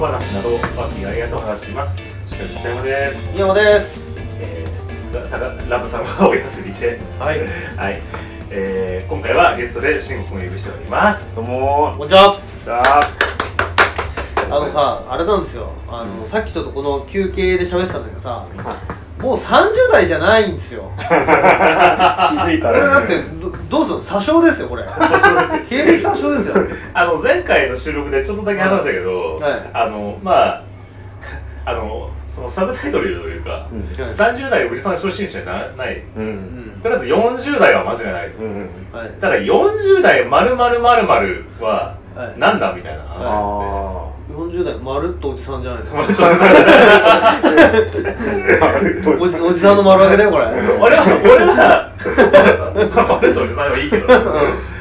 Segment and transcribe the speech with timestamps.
[0.00, 1.96] 話など和気あいあいと話しています。
[1.96, 2.02] し
[2.36, 3.28] かし北山です。
[3.32, 4.04] 宮山です。
[4.40, 7.20] えー、ただラブさんはお休みです。
[7.20, 8.02] はい、はい、
[8.50, 11.34] えー、今回はゲストで慎吾君を呼びしております。
[11.34, 11.94] どうも。
[11.96, 12.40] こんにちは。
[12.64, 13.12] さあ
[14.46, 15.70] あのさあれなんですよ。
[15.88, 18.46] あの、さっきちょっとこの休憩で喋ってたんだけどさ
[19.24, 20.90] もう30代じゃないんですよ。
[20.98, 24.84] 気づいたこれだらってどどうする詐称ですよこれ。
[25.68, 26.54] 経歴詐称ですよ。
[26.92, 29.70] あの前回の収録でちょっとだけ話したけど、はい。
[29.72, 30.64] あのまあ
[31.64, 34.12] あのそのサブタイトルというか、うんはい。
[34.12, 36.02] 30代おじさん初心者じゃない？
[36.16, 36.22] うん。
[36.24, 36.28] う
[36.78, 39.10] んとりあえず40代は間違いないと、うんはい。
[39.20, 46.28] ただ40代まるまるまるまるははいなんだみたいな話になって、あ40代まるっとおじさんじゃないのまあそうそう
[48.60, 48.70] あ
[49.20, 50.44] おじおじさんの丸揚げだよこれ。
[50.46, 51.92] 俺は俺は
[52.94, 54.06] まあ俺とおじさんはいいけど。
[54.06, 54.30] だか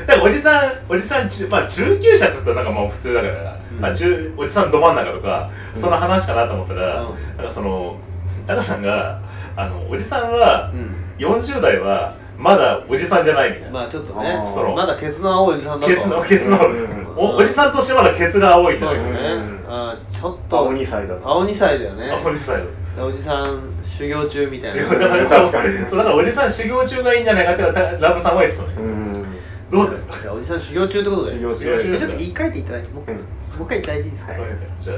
[0.08, 3.82] らおじさんおじさん中,、まあ、中級者っつったらなんかまあ普通だから、うん。
[3.82, 7.38] まあ、中おじさんど真ん中とか、その話かなと思ったら、うん。
[7.38, 7.98] なんかその
[8.46, 9.20] タカさんが
[9.56, 10.96] あのおじさんは、うん。
[11.18, 15.94] 40代はまだおじさんじゃないみたいな、まあちょっとねそのまだケツの青いおじさんだと。
[15.94, 17.14] ケツのケツの、うん。
[17.16, 19.04] おおじさんとしてまだケツが青い人だよね。
[19.04, 19.34] そうですね。
[19.34, 19.64] うん。
[19.68, 20.58] あーちょっと。
[20.58, 21.30] 青2歳だと。
[21.30, 22.12] 青2歳だよね。
[22.12, 22.66] あおじさんよ
[23.08, 25.78] おじさん修行中みたい修な行だから確かに。
[25.88, 29.26] そうだからおじさん修行中がいいんじゃないかってたラブさんは言ってたのよ、うん。
[29.72, 30.34] どうですか？
[30.34, 31.32] おじさん修行中ってことで。
[31.32, 32.84] 修行中ちょっと言い換えていただい。
[32.84, 33.22] てもう一回うん。
[33.22, 33.26] も
[33.60, 34.34] う一回いただいていいですか
[34.82, 34.98] じゃあ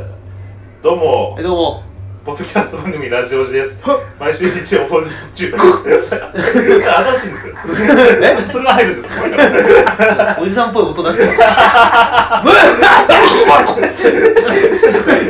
[0.81, 1.35] どうも。
[1.39, 1.83] えどうも
[2.25, 3.79] ポッドキャスト番組ラジオジです。
[4.19, 5.53] 毎週日曜放送中。
[5.55, 5.59] 新
[7.19, 7.53] しいんですよ。
[8.19, 8.43] え？
[8.51, 10.35] それが入るんですかこれから。
[10.41, 11.23] おじさんっぽい音出して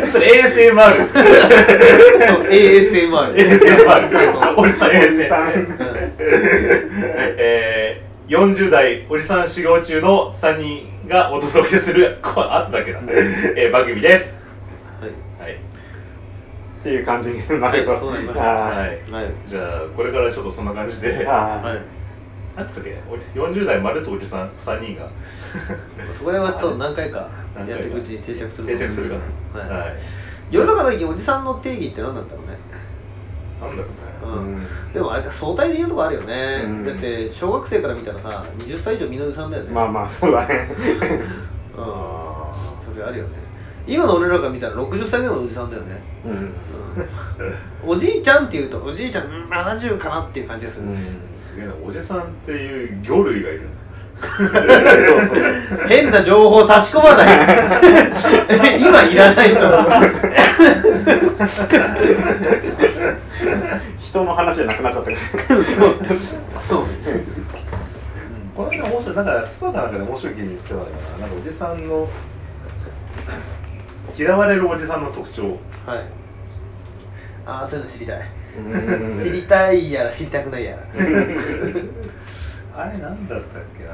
[0.08, 1.30] それ ASMR ですかそう
[2.48, 3.44] ASMR ASMR で
[4.10, 5.54] すかおじさん ASMR。
[5.54, 5.68] うん
[7.38, 13.00] えー、40代おじさん修行中の3人がお届けする、こあとだけだ、
[13.58, 14.45] えー、番組です。
[16.86, 17.92] っていう感じになると。
[17.92, 18.68] はいそうなりました。
[18.70, 18.90] あーはい。
[19.12, 19.34] はい。
[19.48, 21.82] じゃあ、これからちょっとそんな感じで、あーはい。
[22.56, 23.02] なんつったっけ？
[23.10, 25.10] 俺40代まるっとおじさん3人が。
[26.16, 29.16] そこら辺はちょっと何回かやっていくうちに定着する定着するか。
[29.60, 29.68] はい。
[29.68, 29.76] な。
[29.78, 29.96] はい。
[30.52, 32.58] 世の中の意見おじさんの定義って何なんだろうね？
[33.60, 34.54] なんだろうね。
[34.88, 34.94] うん。
[34.94, 36.86] でもあれか相対で言うとこあるよね、うん。
[36.86, 39.72] だって小学生から見たらさ20歳以上みんなおじさんだよね。
[39.72, 40.70] まあまあそうだね。
[41.76, 41.84] うん。
[41.84, 42.54] あ
[42.86, 43.45] それあるよね
[43.88, 46.32] 今の俺らが見たら60歳ぐらいのおじさんだよね、うん。
[46.32, 46.56] うん。
[47.88, 50.94] おじいちゃんっていうとおじいちゃんうん70かなっていう感じがする、うん。
[50.94, 50.98] ー
[51.38, 53.62] すげえな、おじさんっていう魚類がいる。
[55.90, 59.86] 変な情報差し込まない 今いらないでしょ
[64.00, 65.18] 人の話じゃなくなっちゃったそ
[65.58, 65.96] う。
[66.68, 66.86] そう。
[68.56, 71.28] この間面白い、なんかスパかなんかで面白い記事にしてたのかな。
[71.28, 72.08] なんかおじさんの、
[74.18, 75.60] 嫌われるおじさんの特徴。
[75.86, 76.06] はい。
[77.46, 78.30] ああそういうの知りたい。
[78.58, 79.12] うん。
[79.12, 80.84] 知りたいやら知りたくないやら。
[82.78, 83.94] あれなんだったっけな。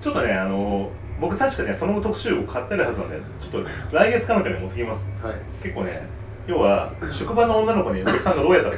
[0.00, 0.90] ちょっとね、あの、
[1.20, 5.10] 僕確かね、その特集を買ってるはずなんで、ちょっと来月かなんかに持ってきます。
[5.22, 5.34] はい。
[5.62, 6.06] 結構ね、
[6.46, 8.76] 要は、職場の女の子におじさんがどうやったら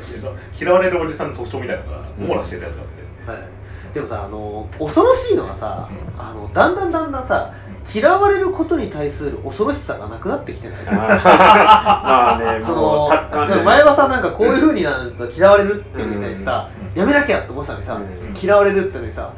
[0.58, 3.30] 嫌われるおじさんの特徴みたいなのが網羅してるやつがあって。
[3.30, 6.20] はい、でもさあの恐ろしいのはさ、うん。
[6.20, 7.52] あのだんだんだんだんさ
[7.92, 18.00] 嫌われることに対する恐ろしさがなくなってきてない まあね そものう達観してでも前はさなんかこういうふうになると嫌われるっていうのに対してさ、うんやめなきゃって思ってたのにさ、うん
[18.42, 19.30] 嫌われるってのにさ、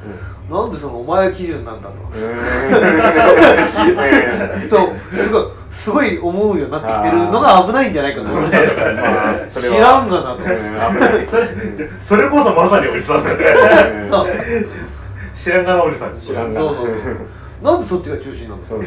[0.51, 2.09] なんでそのお前は基準なんだと、う
[4.67, 4.69] ん。
[4.71, 8.57] とすごいすごい思うようになってきてるのが危ないんじゃないかと思って。
[9.51, 10.41] 知らんがなと、
[11.29, 13.37] それそれこそまさにおじさんだね。
[15.35, 16.17] 知らんがなおじさん。
[16.17, 16.95] 知らんがそうそうそう
[17.63, 18.87] なんでそっちが中心なんだそううん、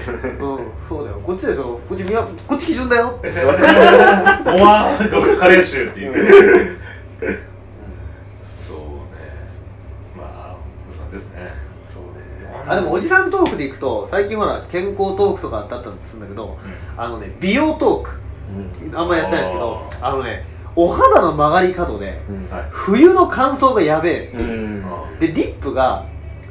[0.89, 1.22] そうだよ。
[1.24, 3.18] こっちでしょこっちみやこっち基準だよ。
[3.19, 6.77] ってモアーカレー臭っていう
[8.45, 8.83] そうね
[10.18, 10.57] まあ
[10.89, 11.54] おじさんですね。
[11.94, 12.10] そうね。
[12.68, 16.57] あでもおじさんトークでいくと最近ほら健康トークとかだったんでするんだけど、
[16.98, 18.19] あのね美容トーク。
[18.94, 20.45] あんまりやってないんですけどああのね
[20.75, 22.22] お肌の曲がり角で
[22.69, 24.42] 冬の乾燥がやべえってう。
[24.42, 25.19] いう、ん。
[25.19, 26.06] でリップが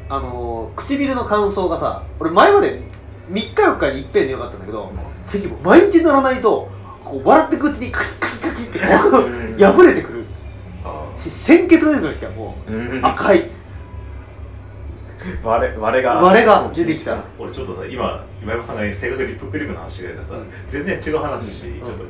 [0.08, 2.82] あのー唇の乾燥がさ俺前まで
[3.30, 4.92] 3日4日に一遍でよかったんだけど
[5.22, 6.68] 咳も毎日乗らないと
[7.02, 9.56] こう笑ってくうちにカキカキカキってこううん。
[9.58, 10.24] 破れてくる。
[10.84, 13.06] あし鮮血が出てきゃもううん。
[13.06, 13.48] 赤い。
[15.42, 16.14] 割れ割れが。
[16.16, 17.22] 割れが出てきた。
[17.38, 20.46] 俺ちょっとさ今今山さんが正確にリップクリームの話がさ、うん。
[20.68, 21.86] 全然違う話し、うん。
[21.86, 22.04] ちょっと。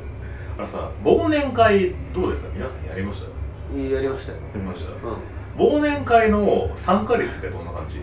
[0.57, 2.49] あのさ忘年会どうですか？
[2.53, 3.77] 皆さんやりました？
[3.77, 4.37] やりましたよ。
[4.39, 4.97] やりました、うん
[5.57, 8.01] 忘年会の参加率ってどんな感じ？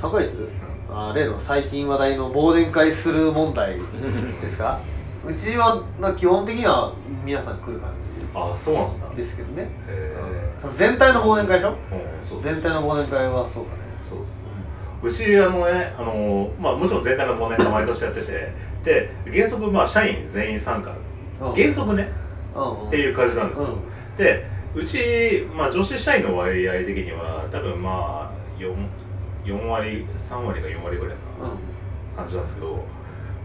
[0.00, 0.48] 参加率、
[0.90, 3.78] あ例の最近話題の忘年会する問題
[4.42, 4.80] ですか？
[5.26, 6.92] うちはまあ基本的には
[7.24, 7.90] 皆さん来る感
[8.34, 9.08] ああそうなんだ。
[9.12, 10.16] じですけどね、へ
[10.56, 10.60] うん。
[10.60, 11.70] その全体の忘年会でしょ？
[11.70, 11.76] うん
[12.28, 13.76] そう全体の忘年会はそうだね。
[14.02, 14.18] そう
[15.02, 18.64] うちあのねあの、まあ、もちろん全体の忘年会毎年やってて。
[18.84, 20.94] で原則まあ社員全員参加。
[21.40, 21.54] うん。
[21.54, 22.12] 原則ね。
[22.54, 22.88] うんうん。
[22.88, 24.16] っていう感じなんですよ、うん。
[24.16, 28.74] でうち、まあ、女子社員の割合的には多分まあ 4,
[29.44, 31.22] 4割3割か4割ぐらいな
[32.16, 32.84] 感じなんですけど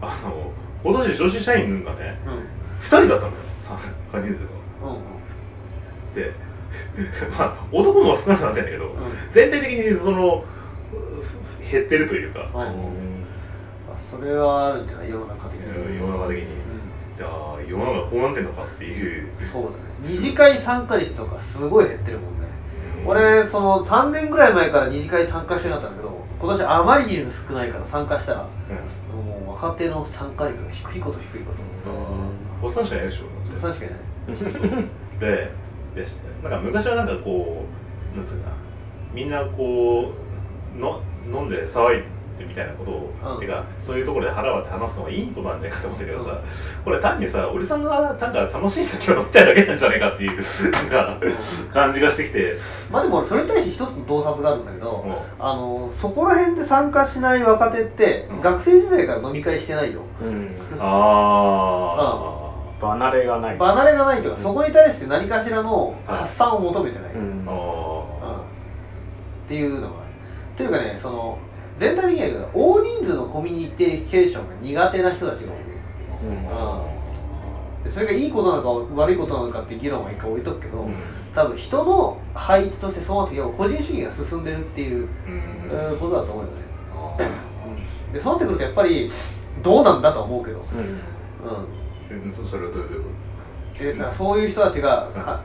[0.00, 0.50] あの
[0.82, 2.32] 今年女子社員がねうん。
[2.34, 2.40] うん
[2.80, 3.76] 2人だったのよ参
[4.10, 4.40] 加人数
[4.80, 4.88] が。
[4.88, 6.14] うんうん。
[6.14, 6.32] で
[7.38, 8.90] まあ男も少なくなってんだけど、ん。
[9.30, 10.42] 全体的にその
[11.68, 12.62] ふ減ってるというか、うん。
[12.62, 13.24] うん
[13.92, 15.10] あそれはあるんじゃない？
[15.10, 16.46] 世の中的に、世の中的に、い
[17.20, 19.28] やー世の中こうなってんのかっていう。
[19.52, 22.48] そうだね二次会参加率とかすごい減ってるもんね。
[23.04, 31.60] うん俺その3年ぐらい前から二次会参加してなかったんだけど今年あまりにも少ないから参加したらもう若手の参加率が低いこと低いこと。
[32.62, 33.78] おっさんしかいないでしょだって。
[33.80, 34.88] 確かにね
[35.20, 35.52] で
[35.94, 37.64] でしたなんか昔はなんかこ
[38.14, 38.56] うなんつうかな。
[39.14, 40.12] みんなこ
[40.76, 42.04] うの飲んで騒いで
[42.44, 43.40] みたいなことを、うん。
[43.40, 46.38] てかそういうところで腹割って話すのがいいことなんじゃないかと思ったけどさ、
[46.84, 51.18] これ単にさおじさんがなんか楽しい酒を飲みたいだけなんじゃないかっていうなんか
[51.72, 52.56] 感じがしてきて。
[52.90, 55.44] まあでも俺それに対して一つの洞察があるんだけど、うん。
[55.44, 58.40] あのそこら辺で参加しない若手って、うん。
[58.40, 60.00] 学生時代から飲み会してないよ。
[60.22, 60.56] うん。
[60.78, 62.46] あ
[62.80, 63.58] 離れがない。
[63.58, 67.20] 離れがないというか、そこに対して何かしらの発散を求めてない、うん。
[67.42, 67.46] うん。
[67.46, 67.52] あ
[68.22, 68.40] あ
[69.44, 69.94] っていうのがある。
[70.56, 71.38] というかねその
[71.80, 75.58] 全体的には大人数のコミュニケーションが苦手な人たちが多い
[76.28, 77.84] うん。
[77.84, 80.94] でそれがいいことなのか悪いことなのかっていう議論は一回置いとくけど、うん
[81.32, 85.68] 多分人の配置としてそうなってき個人主義が進んでるっていう、うん。
[85.70, 86.56] えーことだと思うよね
[88.12, 89.08] でそうなってくるとやっぱり
[89.62, 92.18] どうなんだとは思うけど、うん。
[92.18, 93.10] うん、えそそれはどういうこ
[93.78, 95.40] でだからそういう人たちがか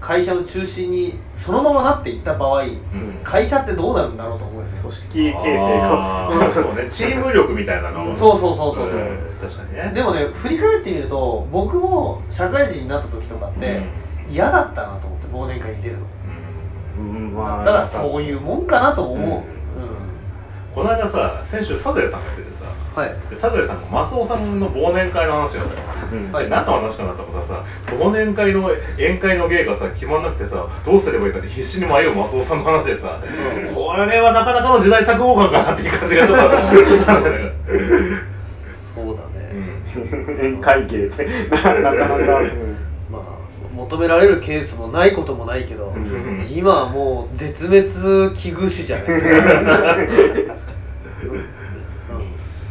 [0.00, 3.20] 会社の中心にそのままなっていった場合と、うん。
[3.24, 4.82] 会社ってどうなるんだろうと思うんですよ。
[4.82, 6.28] 組織形成が。
[6.28, 6.52] あー。
[6.52, 6.90] そうね。
[6.90, 8.14] チーム力みたいなの。
[8.14, 9.92] そうそうそうそうそう、ん確かにね。
[9.94, 13.82] でもね振り返ってみると僕も社会人になった時とかって
[14.30, 16.06] 嫌だったなと思って忘年会に出るの。
[16.98, 17.34] うん。
[17.34, 19.32] まあだからそういうもんかなとも思う、うん。
[19.32, 20.05] うん
[20.76, 23.30] この間さ先週サザエさんが出てさはい。
[23.30, 26.32] でサザエさんがマスオさんの忘年会の話があったようん。
[26.32, 26.44] はい。
[26.44, 28.68] で何の話かなと思ったらさ忘年会の
[28.98, 33.22] 宴会の芸がさ決まんなくてさどうすればいいかって必死に迷うマスオさんの話でさ、
[33.74, 37.50] これはなかなかの時代錯誤感かなっていう感じがちょっとしたんだけど。
[38.94, 39.50] そうだね、
[39.96, 40.36] うん。
[40.36, 41.24] 宴会芸って。
[41.24, 42.85] な なかなか、うんまあ
[43.76, 46.46] 求められるケースもないこともないけど、ん。
[46.50, 47.90] 今はもう絶滅危
[48.50, 49.24] 惧種じゃないです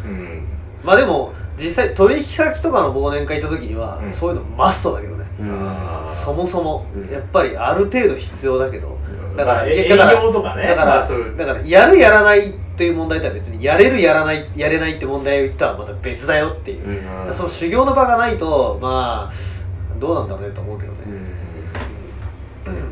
[0.08, 0.48] か、うん。
[0.84, 4.14] まあでも実際取引先とかの忘年会行った時には、うん。
[4.14, 5.26] そういうのマストだけどね、
[6.24, 7.14] そもそも、うん。
[7.14, 8.98] やっぱりある程度必要だけど、
[9.34, 9.38] ん。
[9.38, 9.96] だから営業
[10.32, 10.68] とかね。
[10.68, 17.00] だから、だからやるやらないっていう問題とは別にやれるやらないやれないって問題とはまた別だよっていう、
[17.34, 19.55] その修行の場がないとまあ
[20.00, 20.98] どうなんだろうねと思うけどね、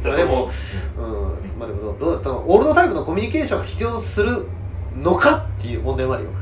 [0.03, 1.09] でも、そうん、
[1.59, 2.43] まあでもどうその？
[2.47, 4.45] オールドタイプのコミュニケーションが必要とする
[4.95, 6.29] のかっていう問題もあるよ、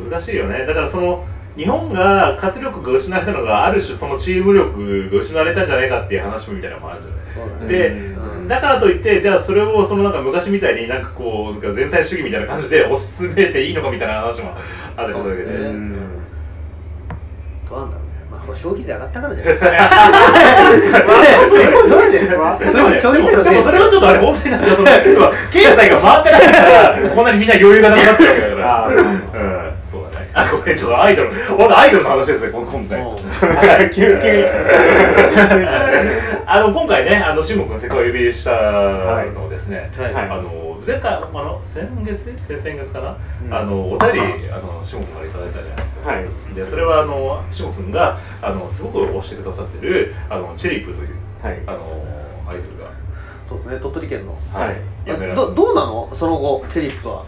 [0.00, 0.66] うん、難しいよね。
[0.66, 1.24] だからその
[1.56, 7.20] 日本が活力が失われたのがある種そのチーム力が失われたんじゃないかっていう話みたいなのもあるじゃない。
[7.34, 7.68] そうだね。
[7.68, 7.92] で、う
[8.42, 8.48] ん。
[8.48, 14.54] だからといってじゃあそれをそのなんか昔みたいになんかこうなんか全体主義みたいな感じで推し進めていいのかみたいな話も
[14.96, 15.52] あるわけで、そうね。
[15.68, 15.96] うん。
[17.70, 18.05] どうなんだろう
[18.46, 19.66] これ消費税上がったからじゃないですか。
[21.88, 22.36] そうですね。
[23.02, 24.62] 消費税のせいでもそれはちょっとあれ本当になん
[25.52, 28.88] 経済が回ってないからこんなにみんな余裕がなくなってるわけだから
[30.36, 33.00] あごめんちょっとアイドル本当アイドルの話ですねこの今回。
[33.00, 33.16] うん。
[33.90, 34.46] 急急
[36.44, 38.50] あの今回ねあの慎吾君せっかくお呼びした
[39.32, 40.12] のをですね、はい。
[40.12, 40.24] はい。
[40.24, 43.16] あの前回あの先月先々月かな、
[43.46, 43.54] うん。
[43.54, 44.20] あのお便り
[44.52, 46.26] あの慎吾君からいただいたじゃないですか、はい。
[46.54, 51.08] でそれはあの慎吾君があのすごく推してくださってるあのチェリープという
[51.42, 51.58] はい。
[51.66, 51.78] あの
[52.46, 52.90] アイドルが。
[53.48, 54.36] そうですね鳥取県の。
[54.52, 54.76] はい。
[55.34, 56.10] どどうなの？
[56.12, 57.22] その後チェリップは。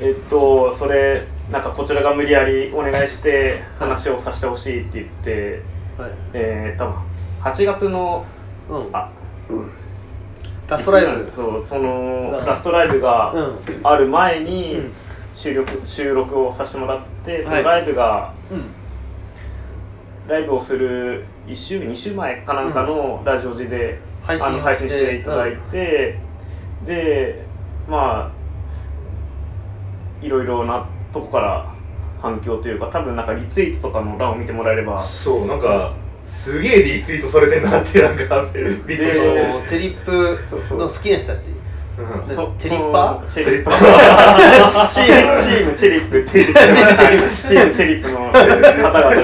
[0.00, 5.62] えっとそれなんかこちらが無理やりお願いして話をさせてほしいって言って
[5.98, 6.10] はい。
[6.32, 6.94] えー、多分
[7.42, 8.24] 8月の
[8.68, 8.88] うん。
[8.92, 9.10] あ
[10.68, 11.28] ラストライブ。
[11.28, 12.46] そうそのうん。
[12.46, 13.58] ラストライブがうん。
[13.82, 14.92] ある前にうん。
[15.34, 17.62] 収録収録をさせてもらってそはい。
[17.62, 18.64] のライブがうん。
[20.28, 25.16] ライブをする1週2週前かなんかのラジオ時で、配信あの配信して。
[25.16, 26.18] いただいて、
[26.86, 27.44] で
[27.88, 31.72] まあいろいろなとこから
[32.20, 35.04] 反響というか多分なんかリツイートとかの欄を見てもらえれば。
[35.04, 35.94] そうなんか
[36.26, 40.38] すげえリツイートされてんなってなんか びっくりしそたのチェリップ
[40.76, 41.46] の好きな人たち。
[41.98, 42.34] うん。
[42.34, 43.26] そチェリッパー。
[43.26, 44.88] チェリッパー。
[44.88, 46.20] チームチームチェリップ。
[46.20, 49.20] ってチームチェリップの方々が。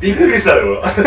[0.00, 0.80] びっくりしたよ。
[0.82, 1.02] 初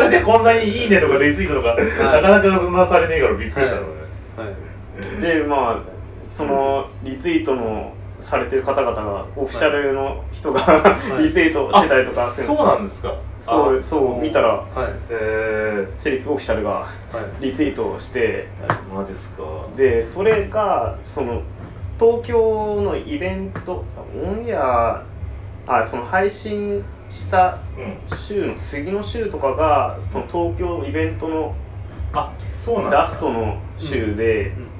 [0.00, 3.82] めてこんなにいいねとかリツイートとか、なかなかそんなされねえからびっくりしたの。
[3.82, 3.88] ね、
[4.36, 5.20] はい。
[5.20, 5.95] でまあ
[6.36, 10.60] そのリツイートのされてる方々がオフィシャルの人が、
[11.18, 11.22] い。
[11.24, 13.14] リツイートしてたりとかそうなんですか。
[13.46, 14.66] そうそう見たらはい。
[15.08, 16.88] えチェリップオフィシャルがは
[17.40, 17.44] い。
[17.44, 18.48] リツイートをして。
[18.60, 19.42] ー、マジっすか。
[19.76, 21.42] でそれがその
[21.98, 23.84] 東京のイベント
[24.22, 25.04] オンエア
[25.66, 28.16] あその配信したうん。
[28.16, 31.54] 週の次の週とかがその東京イベントの
[32.12, 34.66] あそうなんラストの週で、うん。
[34.66, 34.75] で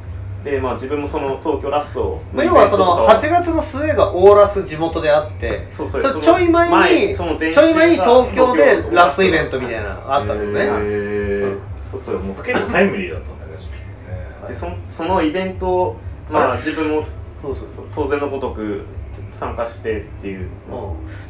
[0.61, 11.61] まあ自分もその東京ラストまあ、要はその8月月の末がオーラス地元であってそうそうちょい前に前その前週ちょい前に東京でラストイベントみたいなのがあったってことね、うん
[11.91, 13.53] そうそうもう結構タイムリーだったんだね。
[14.49, 15.97] でそそのイベントを
[16.29, 17.05] まあ自分も
[17.41, 17.69] そうそう。
[17.69, 18.85] そう当然のごとく
[19.39, 20.49] 参加してっていう、うん。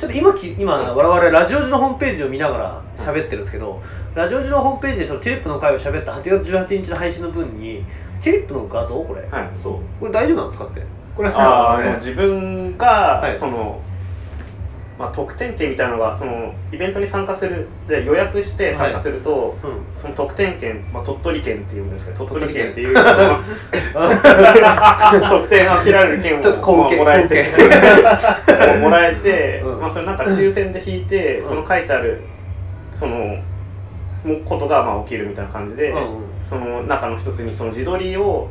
[0.00, 3.82] ちょっと今き今我々ラジオ時のホームページを見ながら喋ってるんですけど
[4.14, 7.84] ラジオ時のホームページでそのチリップの回を喋った8月18日の配信の分に
[8.20, 9.80] チリップの画像これ、はいそう。
[10.00, 10.82] これ大丈夫なんですかって。
[11.16, 13.38] これあーね自分が、はい。
[13.38, 13.80] その、
[14.98, 19.80] まあ、特典券みたいなのがそのイベントに参加するで予約して参加すると、うん。
[19.94, 23.04] その特典券、まあ、鳥取県っていうんですけど鳥取県っていう特
[25.48, 29.80] 典が受けられる券をちょっと貢献まあもらえて貢もらえて、うん。
[29.80, 31.48] まあ、それなんか抽選で引いて、うん。
[31.48, 32.22] その書いてある
[32.92, 33.42] その
[34.24, 38.50] もことがまあ起きるみたいな感じで、うんうんその中の一つにその自撮りを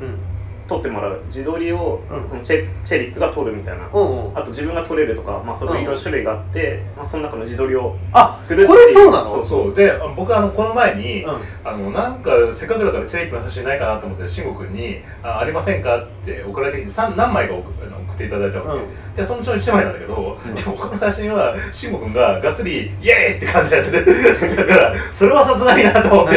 [0.66, 1.22] うん撮ってもらう。
[1.28, 2.28] 自撮りをうん。
[2.28, 4.38] そのチェチェリックが撮るみたいな、うんうん。
[4.38, 9.30] あと自分が撮れるとか、まあ、そういろいろ種類があって、まあ、その中の自撮りをあするってこれそうなの？
[9.30, 9.76] そうそう。
[9.76, 11.42] で僕あのこの前に、うん。
[11.64, 19.16] あのなんかせっかくだからチェリックの写真ないかなと思って慎吾君にあ「ありませんか?」って送られてきて何枚か送あの送っていただいたわけ、うん。
[19.16, 20.56] でそのうちの1枚なんだけど、ん。
[20.56, 24.68] でもこの写真は慎吾君ががっつり「イエーイ!」って感じでやってる。
[24.68, 26.36] だからそれはさすがになと思って。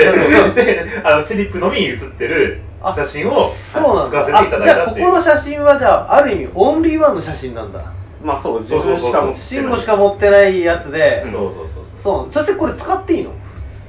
[0.54, 4.24] であのチェリップのみに写ってるあ写真をそうなんだ。
[4.24, 7.80] 使わせていただいあじゃあここの写真はじゃあある意味オンリーワンの写真なんだ。
[8.22, 9.34] まあそう自分しか持ってない。
[9.34, 12.00] 慎吾しか持ってないやつで、そうそうそうそう。
[12.00, 12.32] そう。
[12.32, 13.30] そしてこれ使っていいの？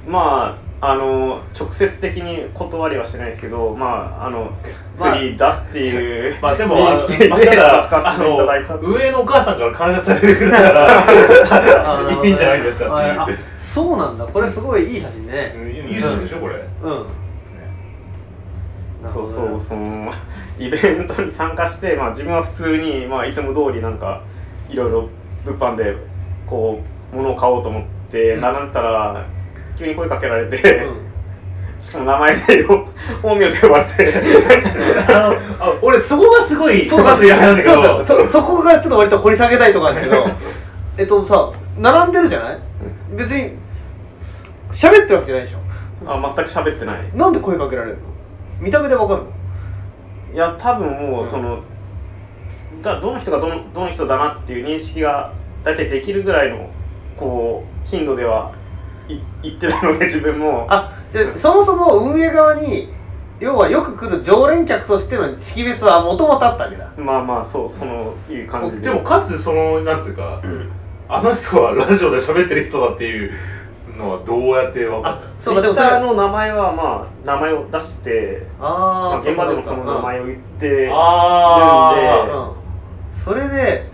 [0.08, 4.50] まああの直接的に断りはしてないですけどまああの
[4.98, 6.36] まあフリーだっていう。
[6.42, 8.38] まあでも、認識であのただあの
[8.82, 11.04] 上のお母さんから感謝されるから。
[12.24, 13.20] いいんじゃないですかっていう。
[13.20, 13.28] あ
[13.58, 14.26] そうなんだ。
[14.26, 15.54] これすごいいい写真ね。
[15.56, 17.06] うんいい写真でしょこれ、ねうん
[19.14, 20.12] そうそうその
[20.58, 24.22] イベントに参加して、まあ、自分は普通に、まあ、いつも通りなんか
[24.70, 25.10] いろいろ
[25.46, 25.96] 物販で
[26.46, 26.82] こ
[27.14, 28.42] う物を買おうと思ってうん。
[28.42, 29.26] 並んでたら、
[29.78, 31.82] 急に声かけられて、うん。
[31.82, 32.88] しかも名前でよ
[33.24, 34.14] 本名で呼ばれて。
[35.08, 40.26] あのあ俺そこがすごいそうそうそうそそこがちょっと割と掘り下げたいところなんだけど
[40.98, 42.60] えっとさ並んでるじゃない？
[43.16, 43.54] 別に
[44.74, 45.60] 喋ってるわけじゃないでしょ？
[46.12, 46.98] あ全く喋ってない。
[47.16, 48.04] なんで声かけられるの？
[48.60, 49.24] 見た目でわかる。
[49.24, 49.30] の
[50.34, 51.64] いや多分もううんその、
[52.82, 56.70] だどの人がどのどの人だなっていう認識が大体できるぐらいの
[57.18, 58.54] こう頻度では
[59.08, 60.68] い言ってたので自分も。
[60.70, 62.90] あじゃあそもそも運営側に
[63.40, 66.92] 要はよく来る常連客としての識別はもともとあったわけだ。
[66.98, 68.84] まあまあそうそのいう感じで。
[68.84, 70.42] でもかつそのなんつうか、
[71.08, 73.32] あの人はラジオで喋ってる人だっていう
[74.00, 82.34] のはどうやって分かっあたそうかでもそれ Twitter の名前はまあ名前を出してまあ、ああ現場でもその名前を言ってあるんで。
[82.34, 82.52] うん。
[83.12, 83.90] それで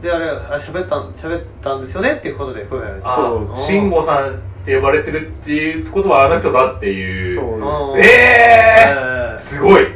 [0.00, 3.56] であれあ喋ったん喋ったんですよねっていうことで声があそうー。
[3.58, 7.92] 慎吾さんって呼ばれてるっていうことはあの人だっていうそう。
[7.92, 7.98] うん。
[7.98, 8.04] ええ
[9.32, 9.86] えー、すごい。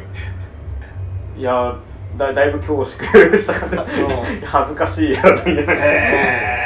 [1.37, 1.75] いや
[2.17, 3.85] だだいぶ恐縮したからん。
[4.45, 5.41] 恥ずかしいやらな。
[5.47, 6.64] え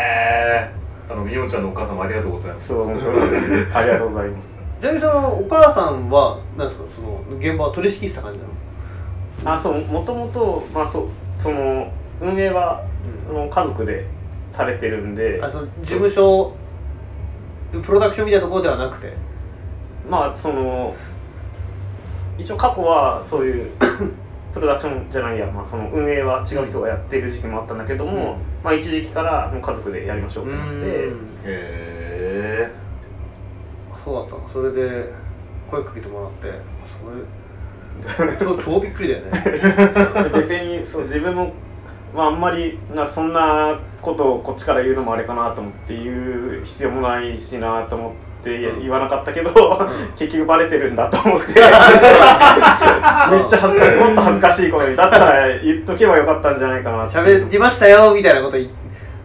[1.30, 2.68] みおちゃんのお母様ありがとうございます。
[2.70, 3.18] そう本当に。
[3.74, 4.54] ありがとうございます。
[4.82, 6.86] ちなみにそのお母さんは何ですか？
[6.96, 9.56] その現場は取り仕切ってた感じなの？
[9.56, 11.08] あそうもともとまあそう
[11.38, 12.86] その運営は、
[13.28, 14.06] その家族で
[14.54, 15.40] されてるんで。
[15.42, 16.54] あその事務所
[17.72, 19.14] プロダクションみたいなところではなくて。
[20.10, 20.96] まあその
[22.38, 23.72] 一応過去はそういう
[24.54, 28.38] プロダクションじゃないや、まあ、その運営は違う人がやってる時期もあったんだけども、うん。
[28.64, 30.74] まあ、一時期からもう家族でやりましょうってなって。
[30.76, 31.30] うん。
[31.46, 32.72] へ
[33.96, 34.48] そうだったの。
[34.48, 35.14] それで
[35.70, 39.32] 声かけてもらってそれそう 超びっくりだよね。
[40.34, 41.54] 別にそう自分も、
[42.16, 48.82] まあ、あんまりなそんなことをこっちから言うのもあれかなと思って言う必要もないしなと思ってうん。
[48.82, 49.52] 言わなかったけど、
[50.16, 51.48] 結局バレてるんだと思って。
[51.54, 51.62] めっ
[53.46, 57.18] ちゃ恥ずかしいもっと恥ずかしいことにだったら言っとけばよかったんじゃないかなって。
[57.18, 58.70] 喋りましたよみたいなこと言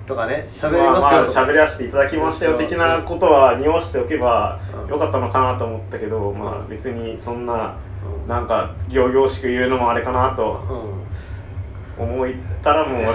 [0.06, 0.46] とかね。
[0.50, 4.90] 喋りまあまあますよとか喋らせていただきましたよ的なことは匂わしておけばうん。
[4.90, 7.76] よかったのかなと思ったけど、まあ別にそんな
[8.24, 8.28] うん。
[8.28, 10.60] なんか行々しく言うのもあれかなと
[11.98, 12.04] うん。
[12.04, 12.28] 思っ
[12.62, 13.14] たらもう。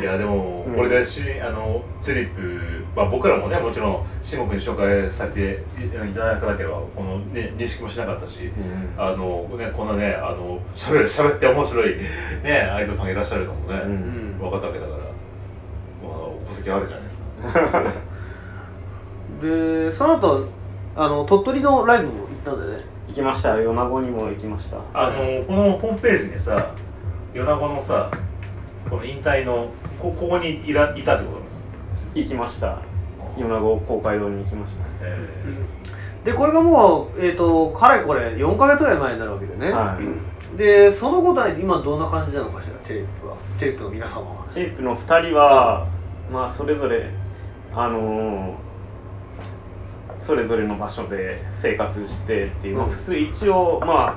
[0.00, 0.74] いやでもうん。
[0.74, 8.50] これでし、あのチリップ、まあ、僕らもねもちろん下君に紹介されていただかなければこの、ね、認識もしなかったし、
[8.96, 14.38] あのね、こんなねあのしゃべしゃべって面白いね相田さんがいらっしゃるのもね、うん。
[14.38, 17.24] 分かったわけだから、まあ、戸籍あるじゃないですか。
[19.42, 20.46] でその後
[20.94, 22.84] あの鳥取のライブも行ったんだよね。
[23.08, 24.78] 行きました米子にも行きました。
[24.94, 26.70] あのこのホームページにさ
[27.34, 28.10] 米子のさ
[28.88, 29.68] この引退の
[30.00, 31.43] こここにいらいたってこと？
[32.14, 32.78] 行きました。
[33.36, 34.84] 米子公会堂に行きました。
[35.02, 35.28] え
[36.24, 39.98] でこれがもうえっ、とかれこれ4か月ぐらい前になるわけでね、は
[40.54, 40.56] い。
[40.56, 43.36] でそのことは今どんな感じなのかしらチェリップは？
[43.58, 44.46] チェリップの皆様は。
[44.48, 45.86] シェイプの2人は、
[46.32, 47.10] まあそれぞれ
[47.72, 48.54] あのー
[50.18, 52.92] それぞれの場所で生活してっていう、まあうん。
[52.92, 54.16] 普通一応まあ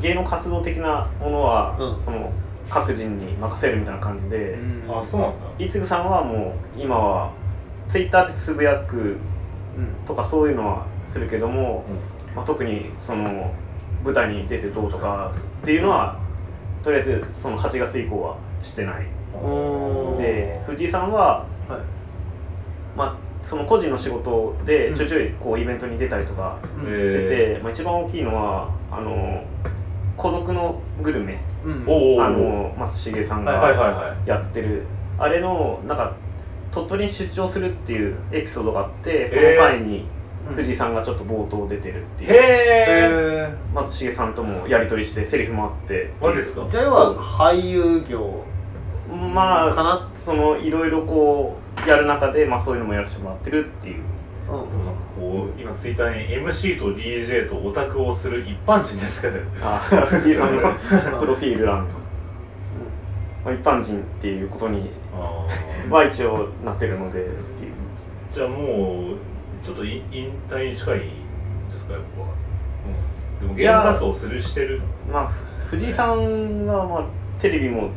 [0.00, 2.04] 芸能活動的なものは、うん。
[2.04, 2.32] その
[2.68, 5.64] 各人に任せるみたいな感じで、ー、あそうなんだ。
[5.64, 7.32] いつぐさんはもう今は
[7.88, 8.96] ツイッターでつぶやく
[9.76, 10.06] うん。
[10.06, 11.84] とかそういうのはするけども、
[12.34, 13.52] まあ、特にその
[14.04, 16.18] 舞台に出てどうとかっていうのは
[16.82, 19.06] とりあえずその8月以降はしてない。
[20.18, 21.80] で藤井さんは、はい。
[22.96, 29.44] まあ、その個人の仕事でうんちょいちょいこうイベントに出たりとかしてて、まあ、一番大きいのはあの
[30.16, 31.84] 孤独のグルメうん。
[31.86, 34.86] おおあの松重さんがはやってる。
[35.18, 36.14] あれのなんか
[36.70, 40.06] 鳥取に出張するっていうエピソードがあってその回に
[40.54, 46.12] 藤井さんがちょっと冒頭出てるっていいう、へえへ松重さんともやり取りしてセリフもあって。
[46.20, 46.62] マジですか？
[46.62, 48.44] ーじゃあ俳優業。
[49.08, 50.08] まあかな？
[50.14, 54.02] そのいろいろこうやる中で、まあ、そういうのもやらせてもらってるっていう。
[54.48, 54.66] うんなん。
[54.66, 54.70] か
[55.16, 60.74] こう今ツイッターに MC と DJ とオタクをする一般人ですかねあ藤井さんの
[61.18, 61.86] プロフィール欄、
[63.44, 64.90] まあ、一般人っていうことに
[65.90, 67.32] は一応なってるのでっていう。
[68.30, 74.82] じゃあもうちょっとい引退に近いんですかやっぱ、うん、でも芸能活動をするしてる。
[75.10, 77.04] まあふ藤井さんは、まあ、
[77.40, 77.88] テレビも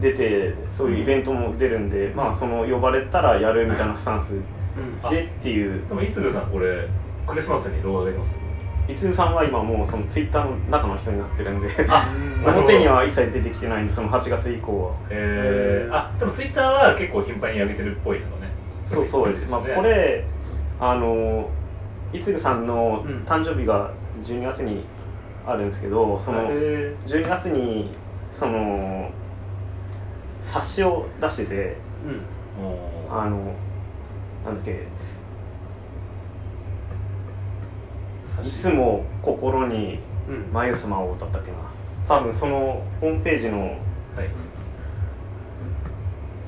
[0.00, 4.32] 出てそういうイベントも出るんで、まあその呼ばれたらやるみたいなスタンス
[4.76, 5.10] うん。
[5.10, 5.86] でっていう。
[5.88, 6.88] でもいつぐさんこれ
[7.26, 8.32] クリスマスに動画出てます？
[8.32, 8.38] よ
[8.86, 11.68] いつさんは今もうそのツイッターの中の人になってるんで。
[12.44, 14.92] 表には一切出てきてないんでその8月以降は。
[15.08, 18.52] えー、あでもツイッターは結構頻繁に上げてるっぽいのね。
[18.84, 20.24] そうそうです、まあ、ねこれ
[20.78, 21.48] あの
[22.12, 23.90] いつぐさんのうん誕生日が
[24.22, 24.84] 12月に
[25.46, 27.94] あるんですけどそのえ12月に
[28.32, 29.10] その
[30.40, 32.20] 冊子を出しててうん。
[33.10, 33.54] あの
[34.44, 34.74] なんだっけい。
[38.64, 40.52] つも心にうん。
[40.52, 41.58] 眉様をだったっけな。
[42.08, 43.78] 多分そのホームページのはい。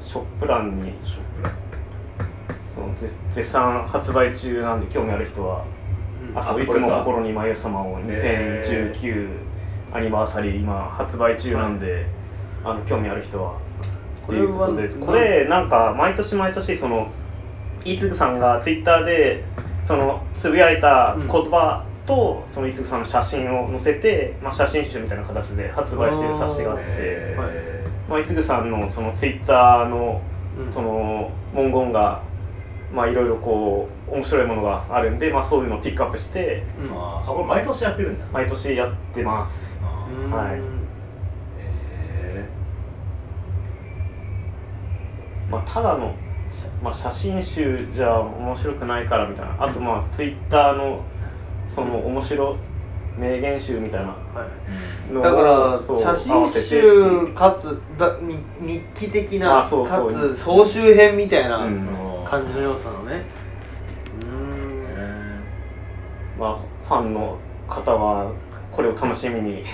[0.02, 1.42] ショップ欄にショップ。
[1.42, 1.50] ラ
[2.74, 5.64] その絶絶賛発売中なんで興味ある人は
[6.30, 6.38] うん。
[6.38, 9.38] あそういつも心に眉様を2019
[9.92, 12.06] アニバーサリー今発売中なんで、
[12.64, 13.58] あの興味ある人は。
[14.26, 17.08] っていうことでこれはこれなんか毎年毎年その
[17.92, 19.44] いつぐさんがツイッターで
[19.84, 27.36] そのつぶやいた言葉と、そのいつぐさんの写真を載せて、まあ、写真集みたいな形で発売してる冊子があって、え
[28.08, 30.20] まあ、いつぐさんのそのツイッターの
[30.58, 30.72] うん。
[30.72, 32.22] その文言が
[32.92, 36.96] まあいろいろこう面白いものがあるんで、まあ、そういうのをピックアップしてうん。
[36.96, 38.24] ああこれ毎年やってるんだ。
[38.32, 39.76] 毎年やってます。
[40.24, 40.60] うんはい。
[42.22, 42.44] え
[45.50, 46.14] まあ、ただの、
[46.82, 49.56] まあ、写真集じゃ面白くないからみたいな。
[49.58, 51.02] あとまあツイッターの
[51.68, 52.56] その面白
[53.18, 54.16] 名言集みたいな。
[55.22, 57.34] だから写合真集う。
[57.34, 60.12] かつだに日記的なあそうそう。
[60.12, 61.58] かつ総集編みたいな
[62.24, 63.22] 感じの要素なのね。
[64.22, 64.84] うーん。
[64.88, 65.40] え
[66.38, 67.38] まあ、ファンの
[67.68, 68.32] 方は
[68.70, 69.64] これを楽しみに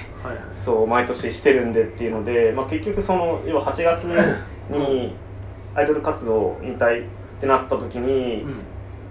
[0.65, 5.17] そう毎年してるんでっていうので、まあ、結局その要は8月に
[5.75, 7.09] アイドル活動引退っ
[7.41, 8.45] てなった時に、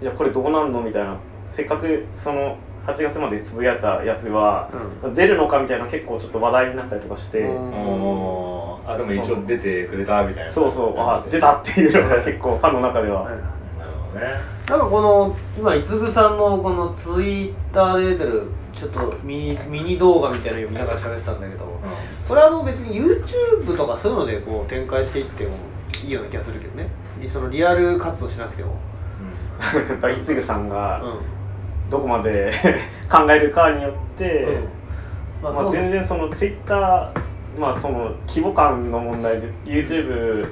[0.00, 1.16] いやこれどうなんのみたいな。
[1.48, 4.70] せっかくその8月までつぶやいたやつは、
[5.14, 10.52] 出るのかみたいな結構ちょっっと話題になったりとかして、あでも一応出てくれたみたいな。
[10.52, 10.94] そうそう。
[10.98, 13.34] あ出たっていうのが 結構ファンの中では、はい
[13.78, 14.26] なるほどね。
[14.68, 21.80] なんかこの今いつぐさんのこのツイッターで出てるちょっとミニミニ動画みたいなのを見ながら喋ってたんだけど
[22.26, 25.50] これはあの別に YouTube とかそういうのでこう展開していっても
[26.02, 26.88] いいような気がするけどね。
[27.26, 28.74] そのリアル活動しなくても。
[29.88, 31.20] やっぱりいつぐさんがうん。
[31.90, 32.50] どこまで
[33.10, 34.48] 考えるかによって、
[35.42, 40.46] まあまあ、全然そのツイッターまあその規模感の問題で YouTube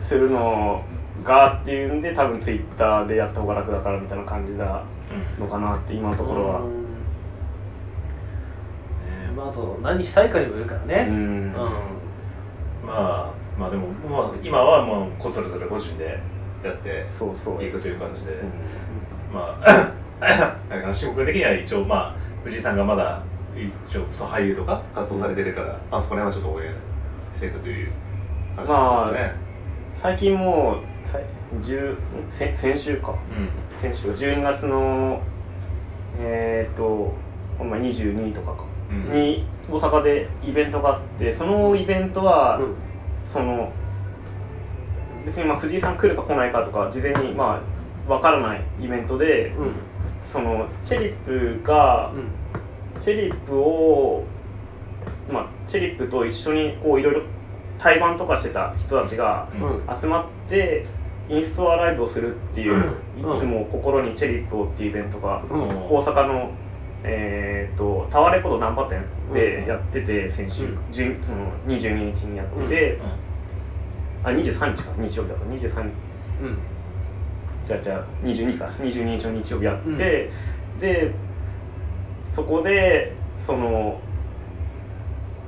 [0.00, 0.80] するの
[1.24, 4.84] がっていうんで多分ツイッターでやった方が楽だからみたいな感じな
[5.38, 6.60] のかなって今のところは。
[6.60, 6.82] うん。
[6.84, 6.84] ね。
[9.36, 11.52] まああと何したいかにもよるからうねん。
[11.52, 11.56] う
[12.86, 16.18] まあまあでも、まあ、今はもうこっそりそれ個人で
[16.64, 17.64] やってそうそう。
[17.64, 19.34] いくという感じで、うん。
[19.34, 19.92] まあ
[20.70, 22.14] なんか志君的には一応まあ
[22.44, 23.22] 藤井さんがまだ
[23.88, 26.70] 一応その俳優とか活動されてるから、まあ、そこら辺はちょっと応援
[27.36, 27.92] していくという
[28.56, 29.34] 感じですね、
[29.94, 31.18] 最近もうさ
[31.60, 31.96] 10
[32.28, 33.12] 先先週か。
[33.12, 33.76] うん。
[33.76, 35.20] 先週12月の
[36.18, 37.12] えっ、と
[37.58, 39.12] ほんま22とかか、うん。
[39.12, 42.74] に大阪でイベントがあってそのイベントは、うん
[43.34, 43.72] その
[45.26, 47.60] 別にまあ藤井さん来るか来ないかとか事前にま
[48.08, 49.72] あわからないイベントで、うん。
[50.28, 51.16] そのチェリッ
[51.58, 52.30] プが、うん。
[53.00, 54.24] チェリップを
[55.32, 57.22] まあチェリップと一緒にこういろいろ
[57.78, 60.00] 対バンとかしてた人たちがうん。
[60.00, 60.86] 集まって
[61.28, 63.36] インストアライブをするっていう、うん。
[63.36, 65.60] いつも心にチェリップをっていうイベントが、うん。
[65.88, 66.52] 大阪の
[67.06, 70.78] えー、とタワーレコード難波店でやってて先週、うん。
[70.90, 72.98] 10その22日にやってて、
[74.24, 75.50] あ23日か日曜日だから。
[75.52, 75.74] 23日。
[76.42, 76.58] うん。
[77.66, 78.66] じゃあじゃあ22か。
[78.78, 80.30] 22日の日曜日やってて、
[80.80, 81.14] で
[82.34, 84.00] そこでその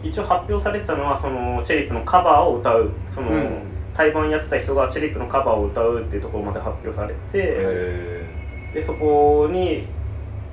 [0.02, 3.62] 一応発表されてたのはそのチェリップのカバーを歌うその、うん。
[3.94, 8.28] 対バンやってた人がチェリップのカバーを歌うっていうところまで発表されて、え
[8.74, 9.86] でそこに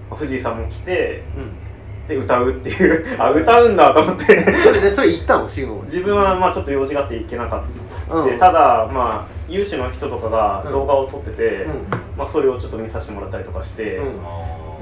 [0.10, 2.08] まあ藤井さんも来てうん。
[2.08, 3.06] で歌うっていう。
[3.20, 4.26] あ歌うんだと思って。
[4.54, 5.48] それでそれ行ったの？
[5.48, 7.68] 慎吾自分はまあちょっと用事があって行けなかった、
[8.14, 8.30] うん。
[8.30, 11.74] でただまあ有志の人とかが動画を撮ってて、うん。
[12.18, 14.24] まあ、それをちょっと見させてもらったりとかして、うん。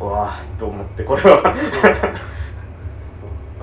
[0.02, 1.56] うわーっと思ってこれは。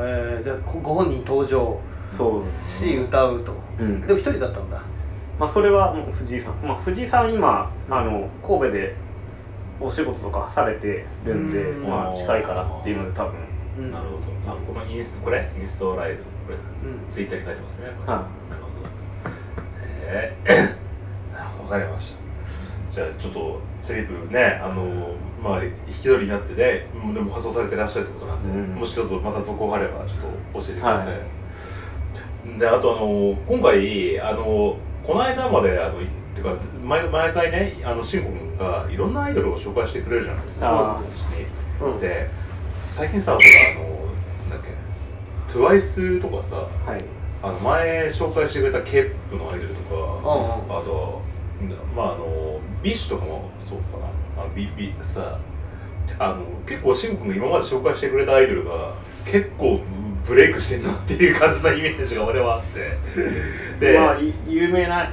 [0.00, 1.80] えー、じゃあごご本人登場
[2.16, 2.44] そう。
[2.44, 4.06] し歌うと、うん。
[4.06, 4.80] でも一人だったんだ。
[5.38, 8.96] まあそれはもう藤井さん、まあ、藤井さん今あの神戸で
[9.80, 11.88] お仕事とかされてるんでうん。
[11.88, 13.34] まあ近いからっていうので多分。
[13.78, 13.92] うん。
[13.92, 14.52] なるほど。
[14.52, 15.50] あこのインストこれ？
[15.60, 16.18] インストライブ。
[16.18, 17.12] これうん。
[17.12, 17.88] ツイッターに書いてますね。
[18.06, 18.57] はなるほど
[20.10, 20.78] ええ
[21.62, 22.18] わかりました。
[22.90, 30.16] じゃあちょっとセリフねあのまあ引き取りになってねうんでも仮装されてらっしゃるってことなんで、うんもしちょっとまた続報があればちょっ
[30.52, 36.00] と教えてください、であとあの今回あのこの間まであのっ
[36.34, 41.00] ていうか毎毎回ねあの慎吾君がいろんなアイドルを紹介してくれるじゃないですか。
[41.82, 42.00] うん。
[42.00, 42.30] で
[42.88, 43.44] 最近さほら
[43.76, 43.96] あの
[44.50, 44.70] なんだっ
[45.48, 47.04] け TWICE とかさはい
[47.42, 50.78] あの前紹介してくれた K-POPのアイドルとか、うんうん。
[50.78, 51.22] あと
[51.94, 54.42] まああの BiSH とかもそうかな。
[54.42, 55.38] あビビさ
[56.18, 59.80] あの結構シン君が今まで紹介してくれたアイドルが結構
[60.26, 62.98] ブレイクしてんなっていう感じのイメージが俺はあって。
[63.78, 65.12] で、まあい有名な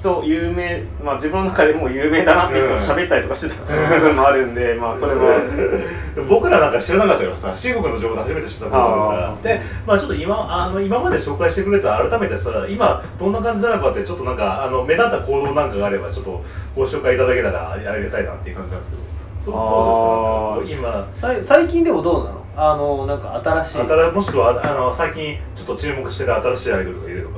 [0.00, 5.40] 人有名まあ自分の中でも有名だなって人と喋ったりとかしてた部分もあるんでまあそれは。
[6.28, 9.42] 僕らなんか知らなかったからさ、中国の情報で初めて知ったことだからあ、ー。
[9.42, 16.42] で、まあちょっと今、あの、今まで紹介してくれた改めてさ、今、どんな感じなのかって、ちょっとなんか、あの、目立った行動なんかがあれば、ちょっと
[16.74, 18.92] ご紹介いただけたらありがたいなっていう感じなんです
[19.44, 20.88] けど、どどうですか？
[20.88, 22.36] 今、さい最近でもどうなの？
[22.58, 23.78] あのなんか新しい。
[23.86, 27.36] 新もしくは、あの、最近ちょっと注目してる新しいアイドルがいるのか。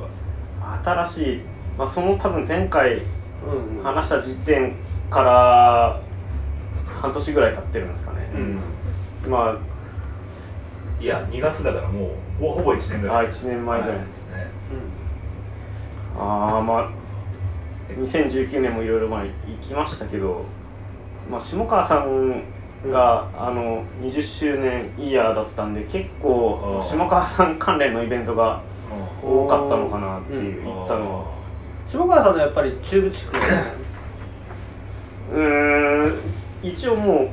[0.81, 1.41] 新しい、
[1.79, 3.83] まあ、その多分前回うんうん。
[3.83, 4.75] 話した時点
[5.09, 6.01] から
[6.85, 8.29] 半年ぐらい経ってるんですかね、
[9.25, 9.31] うん。
[9.31, 9.57] ま
[10.99, 12.11] いや、2月だからも
[12.41, 13.31] う、ほほぼ1年ぐああらい。
[13.31, 14.47] 1年前ぐらいですね。
[16.19, 16.89] ああまあ
[17.97, 19.29] 2019年もいろいろまあ行
[19.61, 20.43] きましたけど、
[21.31, 22.43] まあ、下川さん
[22.91, 28.61] が、あの20周年イヤーだったんで結構下川さん関連のイベントが
[29.23, 30.75] うん多かったのかなっていう、うん。
[30.75, 31.38] 行ったのは
[31.91, 33.37] 下川さんのやっぱり中部地区
[35.33, 36.19] うーん。
[36.61, 37.31] 一応も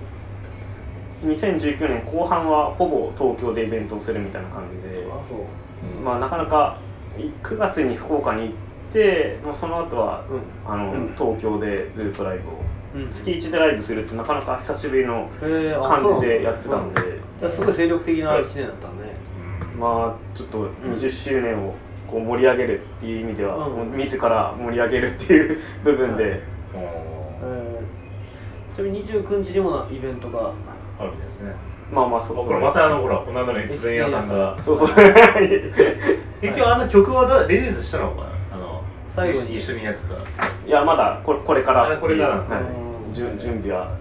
[1.22, 5.04] う2019年後半はほぼ東京でイベントをするみたいな感じで。
[5.04, 6.02] う。
[6.02, 6.78] まあなかなか
[7.42, 8.52] 9月に福岡に行っ
[8.92, 12.52] てもうその後はうんあの東京でずっとライブを
[12.94, 13.10] うん。
[13.12, 15.28] 月1でライブするってなかなか久しぶりの
[15.84, 17.02] 感じでやってたんで。
[17.50, 19.14] すごい精力的な1年だったね。
[19.78, 21.74] まあちょっと20周年を
[22.10, 23.96] こう盛り上げるっていう意味では、うん。
[23.96, 26.30] 自ら盛り上げるっていう部分で、うん。
[26.32, 27.86] えー
[28.76, 30.52] ちなみに29日にもなイベントが
[30.98, 31.54] あるみたいですね。
[31.90, 34.54] まあまあそうこれまたあのほらこの間の越前屋さんが。
[34.62, 34.88] そうそう。
[36.42, 38.10] 結局あの曲はだリリースしたの？
[38.10, 38.82] かなあの
[39.14, 39.56] 最後に。
[39.56, 40.16] 一緒にやつか
[40.66, 41.98] いやまだこれこれからっていう。
[41.98, 43.14] あこれからはい。
[43.14, 43.92] 準備は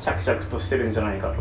[0.00, 1.34] 着々としてるんじゃないかと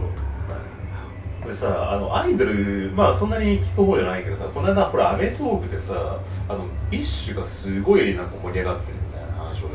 [1.47, 9.67] これさあのアイドルまあそんなに聞く方じゃないけどさこの間ほら『アメトーーク』でさあの BiSHがすごいなんか盛り上がってるみたいな話をして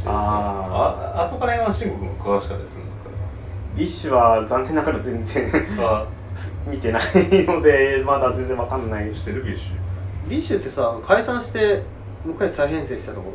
[0.00, 2.96] てさあああそこら辺は慎吾君詳しかったりするのか
[3.74, 5.50] BiSHは残念ながら全然
[6.70, 7.02] 見てない
[7.46, 9.10] のでまだ全然わかんない。
[9.14, 11.82] 知ってる BiSH？BiSH ってさ解散して
[12.22, 13.32] もう一回再編成したとこ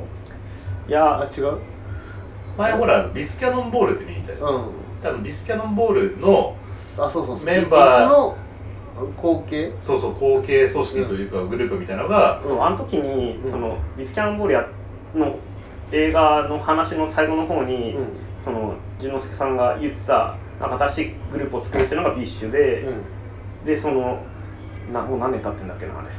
[0.88, 1.58] いや違う。
[2.56, 6.56] 前ほら BiS キャノンボールって見に行ったよ、うん多分 BiS キャノンボールの
[6.98, 7.46] あそうそうそう。
[7.46, 7.82] メンバー。
[7.82, 8.38] BiSH の
[9.18, 9.74] 後継？
[9.82, 14.68] そうそう後継組織というかグループみたいなのが、そうあの時に、うんその BiS キャノンボールや
[15.14, 15.36] の
[15.92, 18.08] 映画の話の最後の方に、うん。
[18.44, 22.94] その淳之介さんが言ってたなんか新しいグループを作るっていうのが BiSH で、う
[23.64, 23.66] ん。
[23.66, 24.22] でその
[24.92, 26.10] なもう何年経ってんだっけなあれ。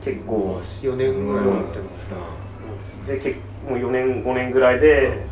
[0.00, 1.84] 結構、4年ぐらい経ってる
[3.06, 3.36] でけ
[3.70, 5.24] もう4年5年ぐらいで、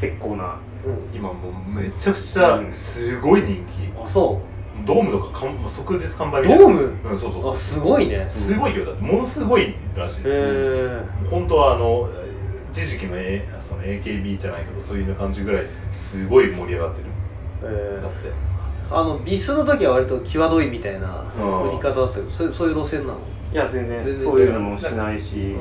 [0.00, 0.69] 結構なうん
[1.12, 4.40] 今もうめちゃくちゃすごい人気、あそ
[4.86, 6.98] ドームとかかん即日完売うみたいなドーム？
[7.10, 7.52] うんそうそうそう。
[7.52, 8.26] あすごいね。
[8.30, 8.84] すごいよ。
[8.84, 10.20] だってものすごいらしい。
[10.20, 12.08] へえ本当はあの
[12.72, 17.06] 一時期の,、A、その AKB じゃないけどそういう感じぐらいすごい盛り上がってる。
[17.64, 18.32] えだって。
[18.92, 21.68] あのビスの時は割と際どいみたいなうん。
[21.68, 23.18] 売り方だったけどそういうそういう路線なの？
[23.52, 24.24] いや全然全然。
[24.24, 25.56] そういうのもしないし、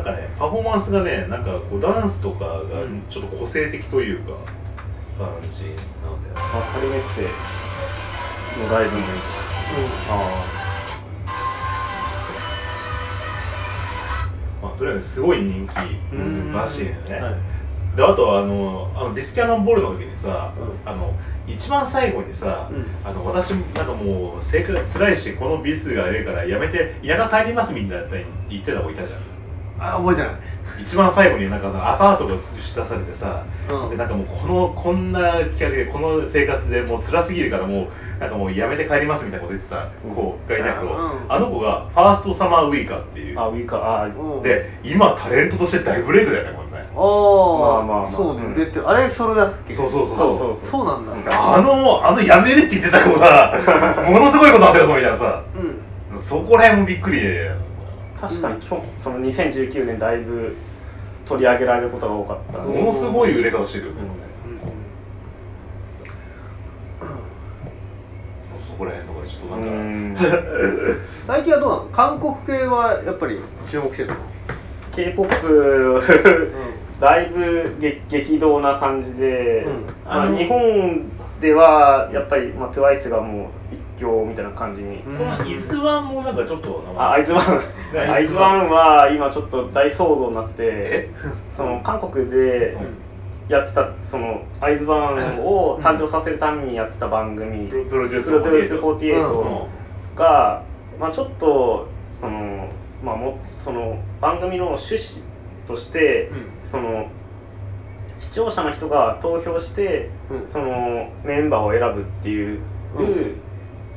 [0.00, 3.02] なんかねパフォーマンスがねなんかこうダンスとかがうん。
[3.10, 4.32] ちょっと個性的というか
[5.18, 5.80] 感じなんだよね。
[6.34, 7.22] まあ、カリメッセ
[8.58, 9.24] のライブのやつ
[10.08, 10.46] あ
[14.62, 16.52] まあとりあえずすごい人気うん。
[16.54, 17.34] らしいのよね、はい。
[17.96, 21.12] であとはあのあのビスキャノンボールの時にさ、うあの
[21.46, 22.86] 一番最後にさ、うん。
[23.04, 28.08] あの私なんかもう生活辛いしこのビスがあれからやめて田舎帰りますみたいな
[28.48, 29.29] 言ってた子いたじゃん
[29.80, 30.30] あ覚えてない。
[30.82, 33.90] 一番最後になんかアパートが出されてさ、うん。
[33.90, 41.10] でなんかもうこのこんな企画でこの生活でもう辛すぎるからもうなんかもうやめて帰りますみたいなこと言ってた子がいたけど、うん。
[41.28, 43.38] あの子がファーストサマーウイカっていう。
[43.40, 43.76] あウィーカ。
[43.76, 44.42] ーあうん。
[44.42, 48.12] で今タレントとして大ブレイクだよねこれねああまあまあまあ。
[48.12, 48.42] そうね。
[48.42, 49.74] うんあれそれだっけ？
[49.74, 50.36] そうそうそうそう。
[50.38, 51.56] そうそうなんだ。
[51.56, 53.54] あのあのやめるって言ってた子が
[54.08, 55.42] ものすごいことになってるぞみたいなさ。
[56.12, 56.18] うん。
[56.18, 57.50] そこら辺もびっくりで
[58.20, 60.56] 確かに今日その2019年だいぶ
[61.24, 63.98] 取り上げられることが多かった、うんものすごい売れ方してるよね、
[68.66, 70.96] そこら辺とかちょっとうなんか、ん。
[71.26, 71.88] 最近はどうなの？
[71.92, 74.14] 韓国系はやっぱり注目してるの
[74.92, 75.30] ？K p o p
[77.00, 79.86] だいぶ激激動な感じで、うん。
[80.04, 80.38] ああのの。
[80.38, 81.02] 日本
[81.40, 83.46] ではやっぱり、まあ、TWICE がもう
[84.00, 85.18] 一強みたいな感じに、うん。
[85.18, 87.58] この伊豆湾もなんかちょっとあアイズワン
[87.92, 91.10] ねアイズワンは今ちょっと大騒動になっててえ？
[91.56, 92.76] その韓国で
[93.48, 97.68] やってたそのアイズワンを誕生させるためにやってた番組。
[97.68, 99.68] プロプロデュースプロデュース48
[100.14, 100.62] 48が、
[100.98, 101.88] まあ、ちょっと
[102.20, 102.68] その、
[103.04, 105.22] まあ、もその番組の趣旨
[105.66, 106.30] として、
[106.70, 107.08] その
[108.18, 110.48] 視聴者の人が投票してうん。
[110.48, 112.60] そのメンバーを選ぶっていう、
[112.96, 113.40] うん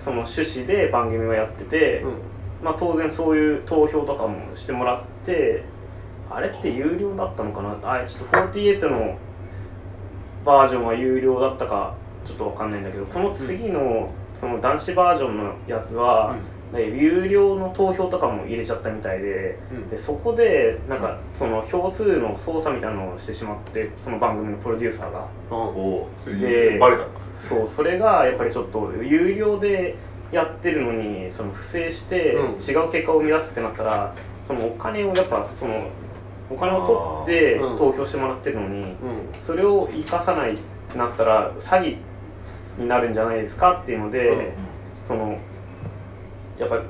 [0.03, 2.13] その趣旨で番組をやってて、うん。
[2.63, 5.65] まあ、当然そういう投票とかもしてもらって
[6.29, 7.77] あれって有料だったのかな？
[7.83, 9.17] あちょっと48の
[10.45, 16.37] バージョンは有料だったかちょっとわかんないんだけどその次のその男子バージョンのやつは、
[16.73, 19.89] で有料の投票とかも入れちゃったみたいでうん。
[19.89, 25.27] でそこでなんかその票数の操作みたいなのをしてしまってその番組のプロデューサーが。
[25.51, 29.95] おそれででバレたんですそうそれがやっぱりちょっと有料で
[30.31, 32.53] やってるのにその不正してうん。
[32.53, 34.15] 違う結果を生み出すってなったら
[34.47, 35.89] そのお金をやっぱその
[36.49, 38.95] お金を取って投票してもらってるのにうん。
[39.45, 40.57] それを生かさないっ
[40.91, 41.97] てなったら詐欺
[42.77, 44.45] になるんじゃないですかっていうので、うん。
[45.07, 45.37] その
[46.63, 46.83] やっぱり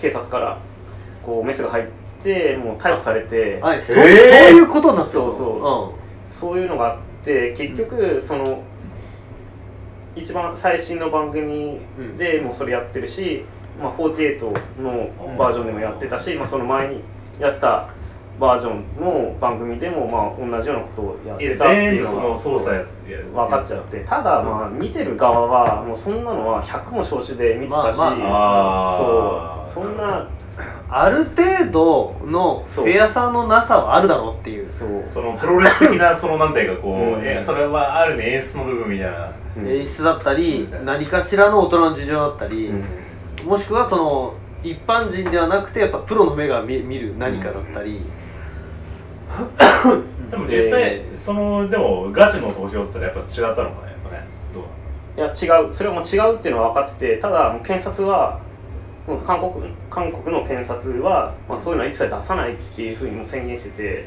[0.00, 0.58] 警察から
[1.22, 1.86] こうメスが入っ
[2.22, 3.60] てもう逮捕されて。
[3.60, 3.98] はい、そえー。
[3.98, 6.34] そういうことになってるそうそう。
[6.34, 8.62] そういうのがあって結局その
[10.16, 11.78] 一番最新の番組
[12.18, 13.44] でもうそれやってるし、
[13.78, 17.02] まあ、48のバージョンでもやってたし、まあ、その前に
[17.38, 17.90] やってた
[18.40, 22.36] バージョンの番組でもまあ同じようなことをやってたっていうのが。
[22.36, 22.84] 操作や
[23.16, 24.00] 分かっちゃって。
[24.00, 29.68] ただまあ見てる側はもうそんなのは100も承知で見てたし、まあまあ。
[29.72, 29.84] そう。
[29.84, 30.28] そんな
[30.88, 34.66] ある程度のフェアさのなさはあるだろうっていう。
[34.66, 35.04] そう。
[35.08, 37.22] そのプロレス的なそのなんていうかこう、うん。
[37.24, 39.68] えそれはある意味演出の部分みたいな、うん。
[39.68, 42.84] 演出だったり何かしらの大人の事情だったり、うん。
[43.46, 48.00] もしくはその一般人ではなくてやっぱプロの目が見見る何かだったり、
[50.30, 54.24] でも実際そのでもガチの投票ってやっぱ違ったのかねやっぱね。
[54.54, 54.64] どう
[55.16, 55.74] いや違う。
[55.74, 58.40] それはもう違うっていうのは分かっててただもう検察は
[59.24, 64.04] 韓国韓国の検察は、まあ、そういうのは一切出さないっていうふうにもう宣言してて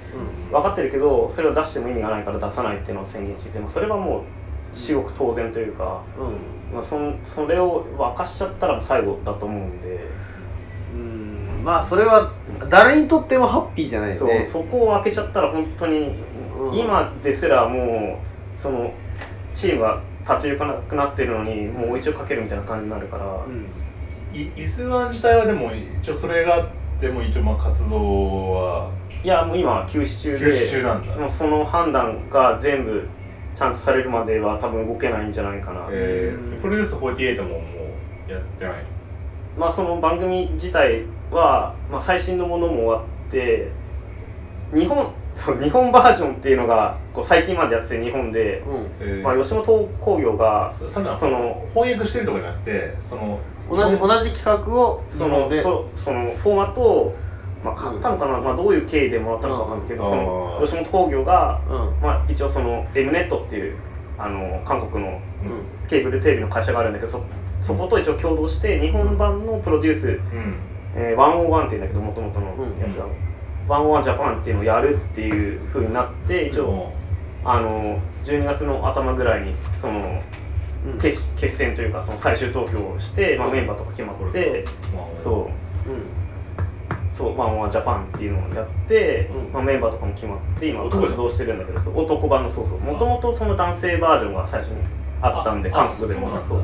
[0.51, 6.73] 分かってるけどそれを出しても意味がないから出さないっていうのを宣言してて、まあ、それはもう至極当然というか、うん。
[6.73, 10.07] まあ、そんそれを明かしちゃったらもう最後だと思うんで、
[10.95, 11.22] うん
[11.63, 12.33] まあそれは
[12.69, 16.13] 誰にとってもハッピーじゃないよそうねそこを開けちゃったら本当に、
[16.59, 16.77] うん。
[16.77, 18.19] 今ですらも
[18.55, 18.93] うその
[19.53, 23.25] チームが立ち行かなくなってるのにもう追い打ちをかけるみたいな感じになるから。
[23.45, 23.65] うん。
[24.33, 25.71] い伊豆湾自体はでも
[26.01, 28.89] 一応それがあっても一応まあ活動は。
[29.23, 31.15] いやもう今は休止中で休止中なんだ。
[31.15, 33.07] もうその判断が全部
[33.55, 36.57] ちゃんとされるまでは多分動けないんじゃないかな、えうん。
[36.57, 37.57] ー、プロデュース48もも
[38.27, 38.92] うやってない
[39.57, 43.71] まあその番組自体は、まあ、最新のものも終わって
[44.73, 48.87] 日本 そう日本バージョンっていうのがこう最近までやってて日本で、うん。
[48.99, 49.21] えー。
[49.23, 57.15] まあ、吉本興業がそその翻訳してるとかじゃなくてその同じ同じ企画をそのでそそのフォーマットを、
[57.63, 60.09] まあ、買ったのかな、まあ、どういう経緯でもらったのかわかんないけど、うん。
[60.11, 61.77] その吉本興業が、うん。
[61.99, 63.75] まあ、一応その M ネットっていう
[64.19, 65.17] あの韓国のうん。
[65.87, 67.23] ケーブルテレビの会社があるんだけどそ
[67.63, 70.19] そこと一応共同して日本版のプロデュース、うん。
[70.95, 72.47] えー、101っていうんだけどもともとの
[72.79, 73.07] やつが、
[73.67, 76.91] 101ジャパンっていうのをやるっていうふうになって一応、
[77.45, 80.21] あの12月の頭ぐらいにその
[80.85, 80.97] うん。
[80.99, 83.53] 決決戦というかその最終投票をして、まあ、うん。
[83.53, 85.63] メンバーとか決まって、まあそう。
[87.13, 89.53] そう、ワンワンジャパンっていうのをやって、うん。
[89.53, 94.77] まあ、メンバーとかも決まって今男活動してるんだけど男版のそうそうもともとその男性バージョンが最初に
[95.21, 96.35] あったんであ韓国でも。
[96.35, 96.63] あそう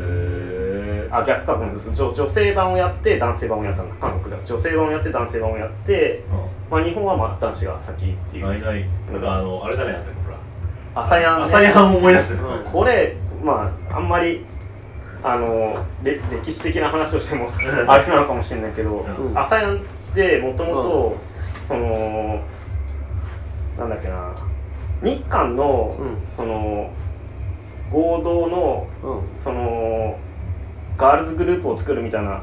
[0.00, 1.16] なんだへー。
[1.16, 1.94] あ逆かごめんなさい。
[1.94, 6.24] 女女性版をやって男性版をやったんだ韓国では女性版をやって男性版をやって、
[6.70, 8.46] まあ、日本はまあ男子が先っていう。
[8.46, 8.88] ないない。
[9.12, 10.36] なんかあのあれだねあったっけほら。
[10.94, 12.40] 朝やん、ね、朝やんを思い出すね。
[12.40, 12.72] うん。
[12.72, 14.44] これまああんまり
[15.22, 17.90] あのれ歴史的な話をしてもうん。
[17.90, 19.38] あれなのかもしれないけどうん。
[19.38, 19.80] 朝やんっ
[20.14, 21.16] てもともと
[21.66, 22.42] その
[23.78, 24.32] なんだっけな
[25.02, 26.16] 日韓の、うん。
[26.36, 26.90] その
[27.92, 29.20] 合同のうん。
[29.42, 30.18] その
[30.96, 32.42] ガールズグループを作るみたいな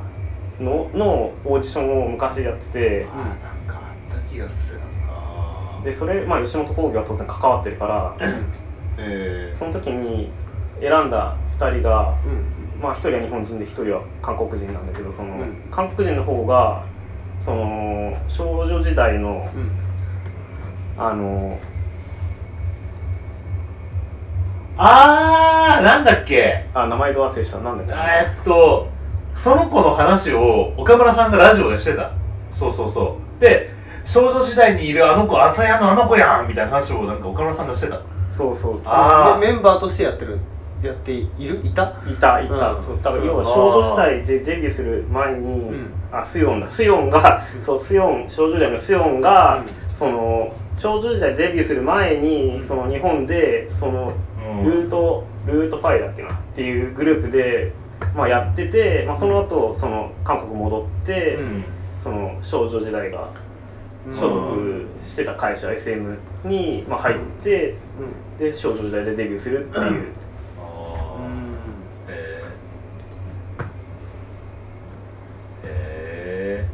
[0.59, 3.33] ののオーディションを昔やっててあーなん
[3.67, 4.85] かあった気がするな。
[4.85, 8.17] んかでそれ、まあ、吉本興業は当然関わってるから
[8.97, 10.31] えその時に
[10.81, 12.81] 選んだ2人がうん。
[12.81, 15.55] まあ、1人は日本人で1人は韓国人なんだけどその、うん。
[15.71, 16.83] 韓国人の方が
[17.45, 19.69] その少女時代のうん。
[20.99, 21.59] あの
[24.77, 26.65] あーなんだっけ？
[26.73, 27.59] あ名前ど忘れした。
[27.59, 27.83] なんだ？
[27.83, 28.87] っけえーっと
[29.35, 32.11] その子の話を岡村さんがラジオでしてた？
[32.51, 33.41] そうそうそう。
[33.41, 33.71] で
[34.05, 38.01] 少女時代にいるあの子朝やのあの子やんみたいな話をなんか岡村さんがしてた。
[38.35, 38.81] そうそうそう。
[38.85, 39.39] あー。
[39.39, 40.39] メメンバーとしてやってる
[40.83, 41.59] やっている？
[41.63, 41.95] いた？
[42.07, 42.83] いたいた、うん。
[42.83, 45.91] そうだから要は少女時代でデビューする前に、うん。
[46.11, 46.69] あスヨンだ。
[46.69, 49.63] スヨンが、そうスヨン少女時代のスヨンが、
[49.93, 54.13] その少女時代デビューする前にその日本でその
[54.47, 54.63] うん。
[54.63, 56.33] ルートルートパイだっけな？
[56.33, 57.71] っていうグループで、
[58.15, 61.63] まあ、やってて、まあ、その後その韓国戻って、うん。
[62.03, 63.31] その少女時代が
[64.13, 68.39] 所属してた会社 SM に、まあ、入ってうん。
[68.39, 70.13] で少女時代でデビューするっていう
[70.61, 71.55] あーうん
[72.07, 76.65] へーへ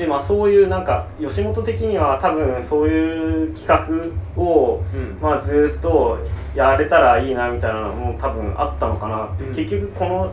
[0.00, 5.18] でまあそういうなんか吉本的には多分そういう企画を、うん。
[5.20, 6.18] まあ、ずっと
[6.54, 9.54] やれたらいいなみたいなのも多分あったのかなって、うん。
[9.54, 10.32] 結局この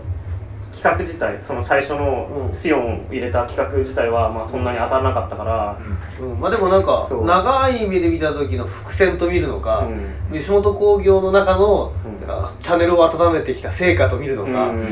[0.91, 2.57] 企画自体その最初のうん。
[2.57, 5.77] シオンを入れた企画自体はまあそんなに当たらなかったから、
[6.19, 6.39] うん。
[6.39, 9.87] まあでもなんか長い目で見た時の伏線と見るのか、
[10.31, 10.39] うん。
[10.39, 11.93] 吉本興業の中の、
[12.61, 14.87] チャンネルを温めてきた成果と見るのか、うん。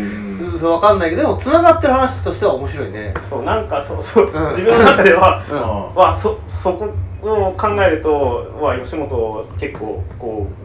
[0.60, 3.14] そう分かんないけどでも繋がってる話としては面白いね。
[3.30, 4.50] そうなんかそうそう、うん。
[4.50, 5.96] 自分の中ではうん。
[5.96, 10.65] わそそこを考えるとわ吉本結構こうん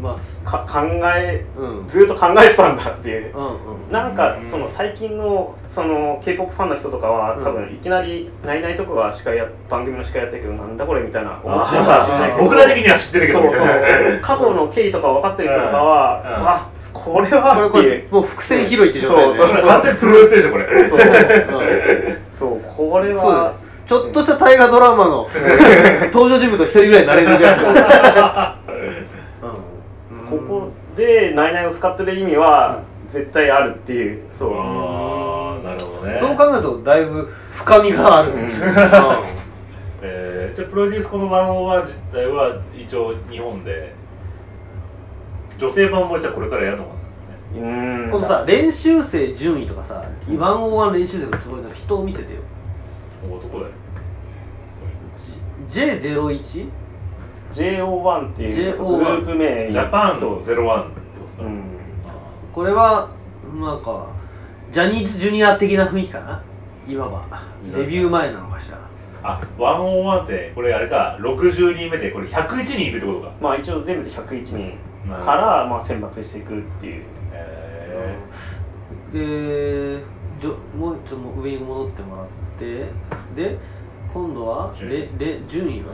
[0.00, 0.80] まあすか考
[1.16, 1.88] えうん。
[1.88, 3.36] ずっと考えてたんだっていう。
[3.36, 3.92] うんうん。
[3.92, 7.44] なんかうんその最近のその k p o p ファンの人とかはうん。
[7.44, 12.44] 多分いきなり「ナイナイ」とかが司会や番組の司会やってるけどなんだこれみたいな思ってるかもしれないけど。
[12.44, 14.20] 僕ら的には知ってるけどそうそう。
[14.22, 16.34] 過去の経緯とか分かってる人とかは、うん。
[16.40, 17.90] うんわこれこれこはっていう。
[17.90, 19.36] れもう伏線拾いって状態で。
[19.36, 19.66] そうそう。
[19.66, 20.88] 完全プロレスでしょこれ。
[20.88, 20.98] そう。
[22.30, 22.60] そう。
[22.76, 25.26] これそうだよはちょっとした大河ドラマの
[26.12, 27.58] 登場人物の一人ぐらいになれるぐらい
[30.98, 34.22] で「ナイナイ」を使ってる意味は絶対あるっていう。
[34.38, 34.52] そう。
[34.54, 36.18] ああなるほどね。
[36.20, 38.48] そう考えるとだいぶ深みがある、うん。
[40.02, 43.96] えー、じゃあプロデュースこの101自体は一応日本で。
[45.58, 46.90] 女性版もじゃあこれからやるのか
[47.60, 47.66] な。
[47.66, 48.10] うん。
[48.10, 52.40] このさ練習生順位とかさ101練習生のつもりの人を見せてよ。
[53.24, 53.70] 男だよ
[55.70, 56.68] J01?
[57.58, 59.66] JO1 っていうグ JO1 ループ名。
[59.66, 60.62] にジャパンそう01ってこ
[61.36, 61.62] とか、うん。
[62.54, 63.10] これは
[63.60, 64.06] なんか
[64.72, 66.42] ジャニーズジュニア的な雰囲気かな？
[66.86, 67.42] いわば
[67.74, 68.78] デビュー前なのかしら。
[69.22, 71.18] あ101ってこれあれか。
[71.20, 73.32] 60人目でこれ101人いるってことか。
[73.40, 74.78] まあ一応全部で101人。
[75.08, 77.04] からまあ選抜していくっていう。
[77.32, 78.16] へ
[79.12, 80.00] で
[80.40, 82.26] じょもうちょっと上に戻ってもらっ
[82.58, 82.86] て。
[83.34, 83.58] で
[84.12, 84.92] 今度は順位。
[85.18, 85.88] レレ順位が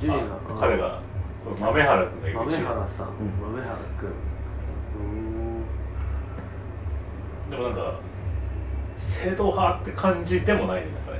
[0.00, 0.24] 順位が
[0.56, 1.00] あ彼が
[1.60, 3.10] 豆原君がいる豆原さん、ん。
[3.42, 4.10] 豆原君。
[7.50, 8.00] でもなんか
[8.98, 11.18] 正統派って感じでもないねこれ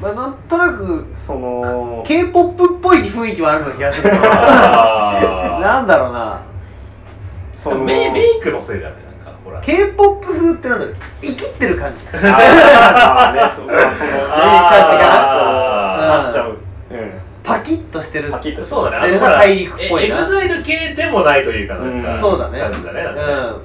[0.00, 5.80] まあなんとなくその k p o p っぽい雰囲気はあるような気がするな。
[5.82, 6.40] んだろうな。
[7.62, 9.60] そのメイメイクのせいだねなんかほら。
[9.62, 10.96] K p o p 風ってなんだろう。
[11.22, 12.06] 生きってる感じ。
[12.12, 14.06] あ あねそのいい感じ
[14.98, 15.08] が
[16.24, 16.50] なっちゃう。
[16.50, 16.63] うん
[17.44, 18.30] パキッとしてる。
[18.30, 19.06] パキッとしてそうだね。
[19.06, 20.16] っていうのが大陸っぽいな。
[20.16, 22.58] エグザイル系でもないというかなんか、うんそうだね。
[22.58, 23.62] 感じだねなん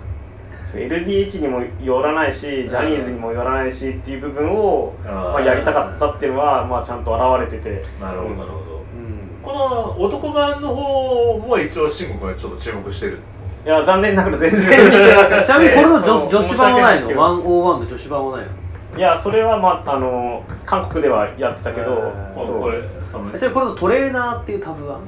[0.71, 7.83] LDH にもよらないしジャニーズにもよらないしっていう部分を、まあ、やりたかったっていうのは、まあ、ちゃんと現れてて。
[7.99, 13.19] なるほどなるほど、うんこの男版の方も一応慎吾君がちょっと注目してる。
[13.65, 17.07] いや残念ながら全然見てなくてちなみにこれの女女子版はないの？
[17.07, 18.51] 申し訳ですけど101の女子版はないの？
[18.97, 22.61] いやそれはまああの韓国ではやってたけど、そう。
[22.61, 24.99] これそのじゃあこれのトレーナーっていうタブは？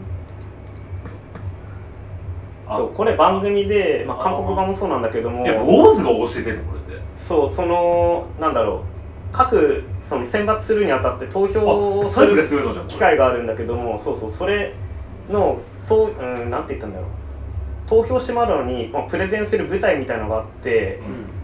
[2.68, 7.02] そうこれ番組で、まあ、韓国版もそうなんだけどもやっぱ坊主が教えてるのこれって。
[7.20, 8.82] そうそのなんだろう
[9.34, 12.42] 各その選抜するにあたって投票をする
[12.88, 14.74] 機会があるんだけどもそうそうそれ
[15.30, 17.10] のと、うん、なんて言ったんだろう。
[17.88, 21.02] 投票してもらうのに、まあ、プレゼンする舞台みたいのがあって、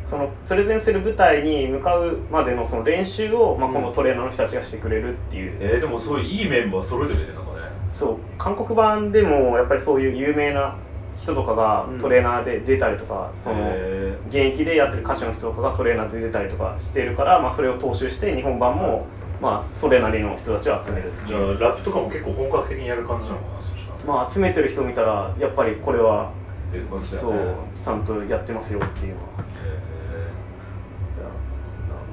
[0.09, 7.67] そのプレゼンする舞台に向かうまでのその練習を、まあ、このトレーナーの人たちがしてくれるっていう、えー、でもすごいいいメンバー揃えてるなんかね。
[7.93, 10.77] そう韓国版でもやっぱりそういう有名な
[11.17, 11.99] 人とかがうん。
[11.99, 19.07] トレーナーで出たりとか、そのへ現役でやってる歌手の人とかがトレーナーで出たりとかしているから、まあ、それを踏襲して日本版も、
[19.41, 24.19] まあ、それなりの人たちを集めるーじゃあラップとかも結構本格的にやる感じなのかなそしたら。
[24.19, 26.31] まあ集めてる人を見たらやっぱりこれは
[26.69, 29.47] っていう感じだそうちゃんとやってますよっていうのはなる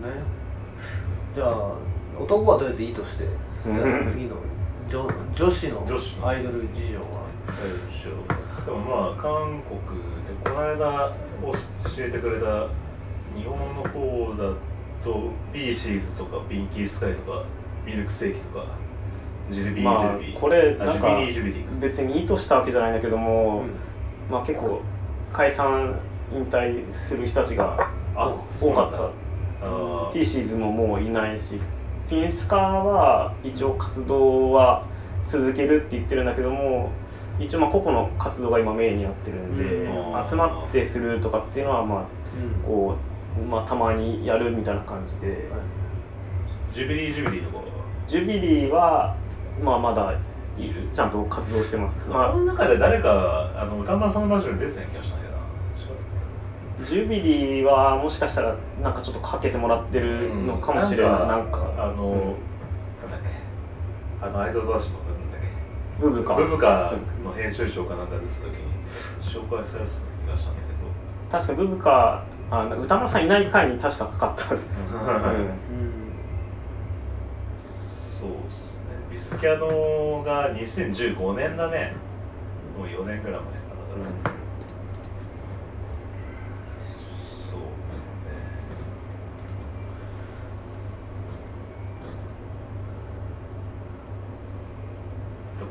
[0.00, 0.22] ほどね
[1.34, 1.72] じゃあ
[2.18, 3.24] 男はとりあえずいいとして
[3.64, 3.76] じゃあ
[4.10, 4.36] 次の
[4.88, 6.18] 女女子の女子。
[6.22, 7.04] アイドル事情は？
[8.64, 9.80] でもまあ韓国
[10.24, 11.12] でこの間
[11.42, 11.52] 教
[11.98, 12.68] えてくれた
[13.36, 14.54] 日本の方だ
[15.02, 17.42] とビーシーズとかピンキースカイとか
[17.84, 18.66] ミルクセーキとか
[19.50, 20.38] ジルビー、まあジルビー。
[20.38, 23.64] これあなんかジュビリージュビリー別に意図したわけじゃないんだけども、
[24.30, 24.80] まあ結構
[25.32, 25.98] 解散
[26.32, 29.10] 引退する人たちがあ多かった
[29.64, 31.60] あピーシーズももういないし。
[32.08, 34.86] ピンスカは一応活動は
[35.26, 36.90] 続けるって言ってるんだけども
[37.38, 40.24] 一応まあ個々の活動が今メインになってるんで、うん。
[40.24, 42.62] 集まってするとかっていうのはまあうん。
[42.62, 42.96] こ
[43.38, 45.48] う、まあ、たまにやるみたいな感じで、
[46.72, 47.64] ジュビリージュビリーとか
[48.06, 49.16] ジュビリーは、
[49.62, 50.14] まあ、まだ
[50.56, 50.88] いる。
[50.92, 55.33] ちゃんと活動してます、まあ、まこの中で誰かあの歌丸さんのラジオに出てたような気がしたんだけど
[56.84, 61.72] ジュビリーはもしかしたらなんかちょっとかけてもらってるのかもしれない、なんか。
[61.78, 62.18] あの、うん。
[62.20, 64.26] なんだっけ。
[64.26, 65.46] あのアイドル雑誌のなんだっけ。
[66.00, 66.92] BUBKA、BUBKA
[67.24, 68.74] の編集長かなんか出てた時に
[69.20, 70.64] 紹介されてた気がしたんだ
[71.30, 74.66] 確かブブカあ歌丸さんいない回に確かかかったはず、
[77.64, 78.84] そうですね。
[79.10, 81.94] ビスキャノが2015年だね。
[82.78, 84.04] もう4年ぐらい前だから、
[87.50, 88.04] そうですね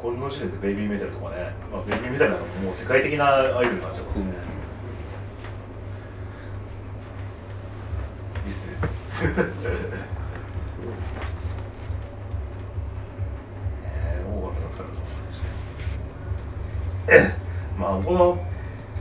[0.01, 4.05] この時点でベイビーメタルとかね、まあ、ベイビーメタルなんかもう世界的なアイドルになっちゃい、
[8.45, 8.71] リス
[13.85, 14.71] えー、オーガムだっ
[17.07, 17.13] た。
[17.13, 17.29] ら
[17.77, 18.43] まあこの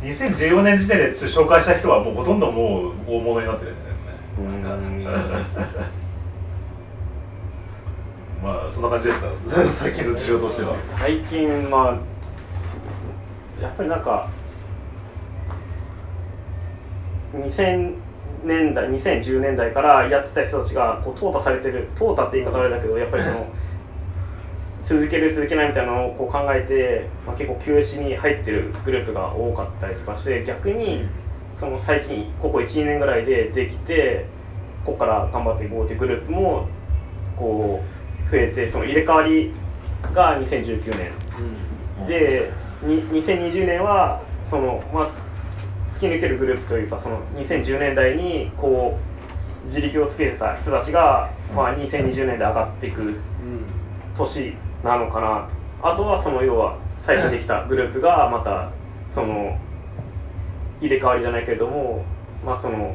[0.02, 4.02] 2014年時点で紹介した人はもうほとんどもう大物になってるんだよね。
[4.38, 6.01] うん
[8.42, 9.28] まあそんな感じですか。
[9.78, 10.74] 最近の事情としては。
[10.98, 14.28] 最近まあやっぱりなんか
[17.34, 17.94] 2000
[18.44, 23.46] 年代2010年代からやってた人たちがこう淘汰されてる淘汰って言い方あれだけどやっぱりその
[24.82, 31.06] 続ける続けないみたいなのをこう考えて、まあ、結構休止に入ってるグループが多かったりとかして逆に
[31.54, 34.26] その最近ここ12年ぐらいでできて
[34.84, 36.66] ここから頑張っていこうっていうグループも
[37.36, 37.91] こう
[38.32, 39.52] 増えてその入れ替わり
[40.14, 42.06] が2019年。
[42.06, 42.50] で
[42.82, 45.10] に2020年はその、まあ、
[45.92, 48.98] 突き抜けるグループというかその2010年代にこ
[49.62, 53.20] う自力をつけてた人たちが、まあ、2020年で上がっていく
[54.16, 55.48] 年なのかな。
[55.82, 58.70] あとはその要は最近できたグループがまた
[59.10, 59.58] その
[60.80, 62.04] 入れ替わりじゃないけれども
[62.44, 62.94] まあその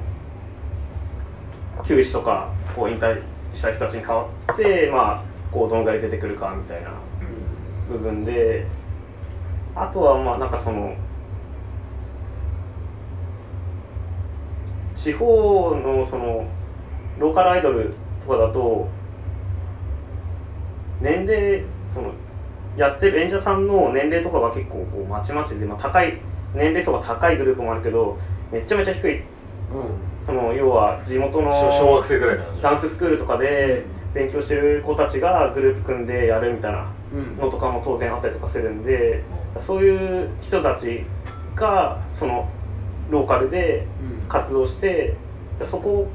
[1.86, 3.22] 休止とかこう引退
[3.54, 6.92] した人たちに代わってまあこうどのぐらい出てくるかみたいな
[7.90, 8.66] 部分で
[9.76, 10.96] あとはまあなんかその
[14.96, 16.48] 地方のその
[17.20, 17.94] ローカルアイドル
[18.26, 18.88] とかだと
[21.02, 22.14] 年齢その
[22.76, 26.20] やってる演者さんの年齢とかが結構こうまちまちで、まあ、高い
[26.54, 28.18] 年齢層が高いグループもあるけど
[28.52, 29.24] めちゃめちゃ低い
[30.28, 37.38] その要は地元の小小学生ぐらいダンススクールとかで勉強してる子たちがグループ組んでやるみたいなうん。
[37.38, 39.22] のとかも当然あったりとかするんで
[39.58, 41.06] そういう人たち
[41.56, 42.50] がその
[43.10, 43.86] ローカルで
[44.28, 45.16] 活動して
[45.60, 46.08] でそこ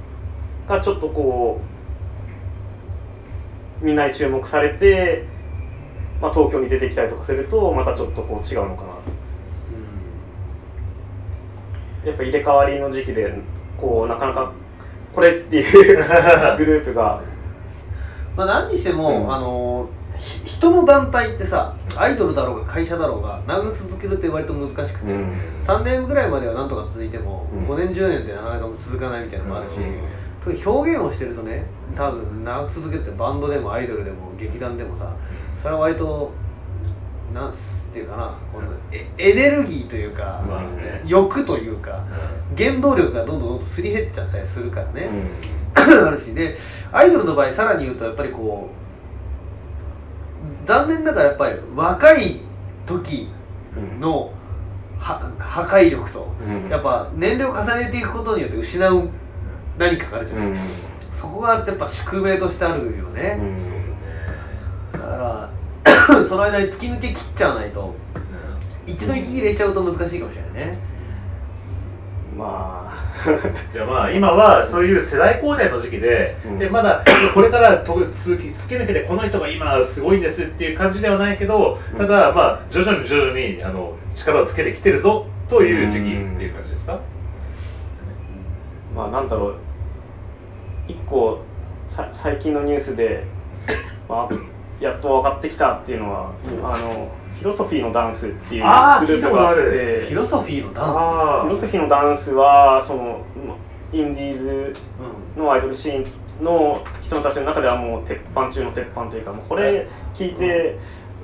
[0.69, 1.59] がちょっとこ
[3.81, 5.25] うみんなに注目されて、
[6.21, 8.93] まあ、東京に出てきたりとかするとまたちょっとこう違うのかな。
[12.05, 13.33] やっぱ入れ替わりの時期で
[13.83, 14.53] こうなかなか
[15.13, 15.97] これっていう
[16.57, 17.21] グループが。
[18.35, 19.35] まあ、何にしても、うん。
[19.35, 25.33] あのひ人の団体ってさアイドルだろうが会社だろうが長く続けるって割と難しくて、うん。
[25.61, 27.75] 3年ぐらいまではなんとか続いても、うん。
[27.75, 29.85] 5年10年ってなかなか続かないみたいなのもあるし、うん。
[30.43, 31.65] 特に表現をしてるとね
[31.97, 35.13] 多分長く続けるってバンドでもアイドルでも劇団でもさ
[35.55, 36.33] それは割と
[37.33, 40.43] なんすっていうかなこのエエネルギーというか、
[41.07, 42.05] 欲というか
[42.57, 45.11] 原動力がどんどんどんどんすり減っちゃったりするからね、
[45.75, 46.07] うん。
[46.07, 46.57] あるしで
[46.91, 52.41] アイドルの場合さらに言うとやっぱりこう残念ながらやっぱり若い
[52.87, 53.29] 時
[54.01, 54.33] の
[54.99, 56.69] は破壊力と、うん。
[56.69, 59.09] やっぱ年齢を重ねていくことによって失う
[59.79, 60.57] 何かがあるじゃない、うん。
[61.11, 63.39] そこがやっぱ宿命としてあるよね、
[66.29, 67.95] その間に突き抜け切っちゃわないと。
[68.87, 70.79] 一度息切れしちゃうと難しいかもしれないね。
[72.37, 72.83] まあ。
[73.73, 76.59] いやまあ今はそういう世代交代の時期で,、うん。
[76.59, 86.07] でまだこれからと突き突き抜けてこの人が今すごいんですっていう感じではないけどただまあ徐々に徐々にあの力をつけてきてるぞという時期っ
[86.39, 86.99] ていう感じですか、
[88.97, 89.55] まあなんだろう。
[90.89, 91.41] 一個
[91.89, 93.25] さ最近のニュースで、
[94.09, 94.35] まあ、
[94.81, 96.33] やっと分かってきたっていうのは、
[96.65, 97.11] あの
[97.41, 103.57] フィロソフィーのダンスっていうグループがあってフィロソフィーのダンあフィロソフィーのダンスはそのま
[103.93, 104.73] インディーズ
[105.37, 106.09] のアイドルシー
[106.41, 110.79] ンの人たちの中ではもう鉄板中の鉄板というかもうこれ聞いて、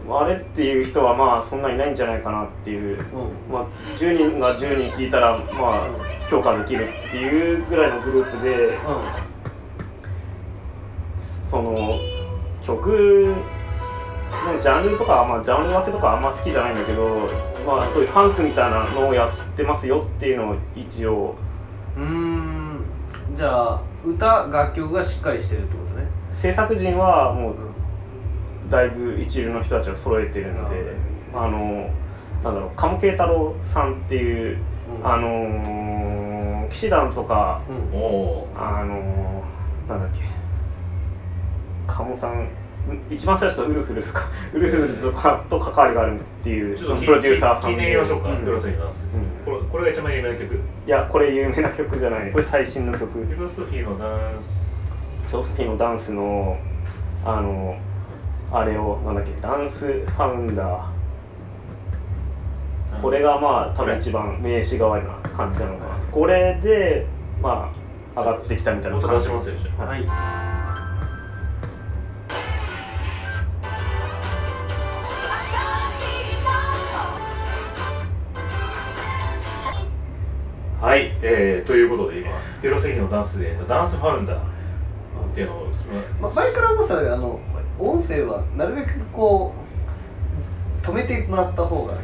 [0.09, 3.03] あれっていう人はまあそんなにいないんじゃないかなっていう、
[3.51, 5.88] まあ、10人が10人聞いたらまあ
[6.30, 8.78] 評価できるっていうぐらいのグループで
[11.51, 11.99] その
[12.68, 13.34] 曲
[14.46, 17.28] のジャンルとか、まあ、ジャンル分けとかあんま好きじゃないんだけど、
[17.66, 21.34] まあ、そういうファンクみたいなのをやってますよっていうのを一応。
[21.96, 22.84] うーん。
[23.34, 26.06] じゃあ歌楽曲がしっかりしてるってことね。
[26.30, 27.54] 制作陣はもう
[28.70, 30.94] だいぶ一流の人たちを揃えてるので
[31.34, 31.90] あの
[32.44, 34.58] なんだろう鴨慶太郎さんっていう、
[35.00, 35.06] うん。
[35.06, 37.78] あの騎士団とかうん。
[38.54, 39.42] あの
[39.88, 40.38] なんだっけ
[41.99, 42.49] 鴨さん
[43.11, 44.24] 一番最初のウルフルズとか
[44.55, 56.57] ウルフルズとかと関わりがあるっていうそのプロデューサーさん聞いてみましょうか、うんフィロソフィーのダンス、うんこれこれが一番有名な曲フいやこれ有名な曲じゃないこれ最新の曲ィロソフィーのダンスフィロソフィーのダンスの
[57.24, 57.76] あの
[58.51, 60.99] あれをなんだっけダンスファウンダー
[63.03, 67.07] これがまあ多分一番名刺代わりな感じなのかなこれで
[67.42, 67.70] ま
[68.16, 70.67] あ上がってきたみたいな音感じ出しますよじゃはい
[81.28, 82.30] えー、ということで今
[82.62, 84.40] 広瀬のダンスでダンスファウンダーっ
[85.34, 85.68] ていうのを
[86.20, 87.40] まあ、前から思ってたの
[87.78, 89.54] 音声はなるべくこ
[90.82, 91.94] う止めてもらった方が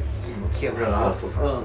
[0.53, 1.61] 聞けますあそう。
[1.61, 1.65] ん。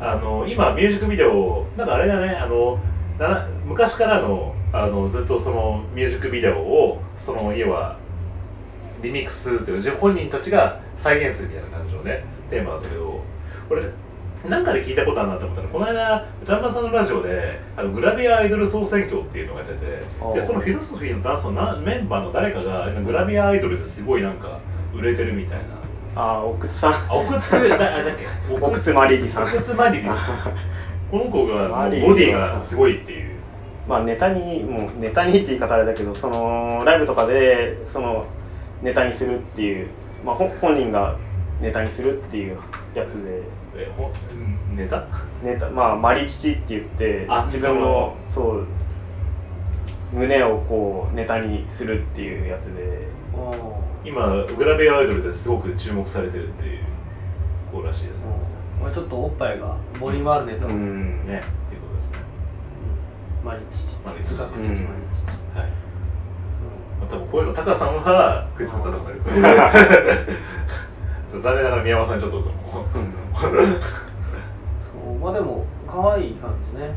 [0.00, 2.30] あの今ミュージックビデオなんかあれだね。
[2.30, 2.78] あの
[3.18, 7.96] なな昔からのあのずっとそのミュージックビデオをその要は
[9.02, 13.20] リミックスするという自本人たちが再現するみたいな感じのねテーマなんだけど
[13.68, 13.82] これ
[14.48, 24.58] なんかで聞いたことあるなと思ったらこの間歌丸さんのラジオであのグラビアアイドル総選挙っていうのがやってでそのフィロソフィーのダンスのなメンバーの誰かがグラビアアイドルですごいなんか
[24.94, 25.64] 売れてるみたいな。
[26.16, 26.92] ああ奥津さん。
[26.92, 28.26] あ奥津だだっけ？
[28.60, 29.42] 奥津マリリさん。
[29.44, 30.16] 奥津マリリさん。
[31.10, 33.34] この子がボディがすごいっていう。
[33.88, 38.26] まあネタにもうネタにって言い方あれだけどそのライブとかでその
[38.82, 39.88] ネタにするっていう、
[40.24, 41.16] まあ、ほ本人が
[41.60, 42.56] ネタにするっていう
[42.94, 43.42] やつで
[43.76, 45.06] えほんネタ？
[45.42, 48.66] ネタまあマリ父って言ってあ自分のそう。
[50.12, 53.08] 胸をこうネタにするっていうやつで。
[54.04, 56.80] 今グラビアアイドルですごく注目されてるっていう
[57.72, 58.32] 子らしいですね。
[58.80, 61.26] これちょっとおっぱいがボリュームあるねと、うん。
[61.26, 62.18] ねっていうことですね。
[63.44, 64.78] マリチマリチ哲学的マリチ、
[65.58, 65.68] はい。
[67.00, 69.16] まあ多分こういうのタカさんは食いつくんだと思うよ
[71.30, 72.44] ちょっと残念ながら宮山さんちょっとうん
[73.50, 76.94] そうまあでも可愛い感じね、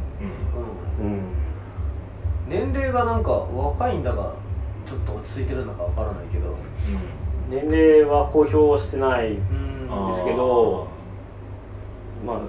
[1.02, 1.06] うん。
[1.06, 1.14] うん。
[1.14, 1.24] うん
[2.50, 4.34] 年齢がなんか若いんだか
[4.88, 6.56] ちょっと落ち着いてるんだかわからないけど。
[7.50, 9.88] 年齢は公表してないうん。
[9.90, 10.88] あーですけど
[12.26, 12.40] まあ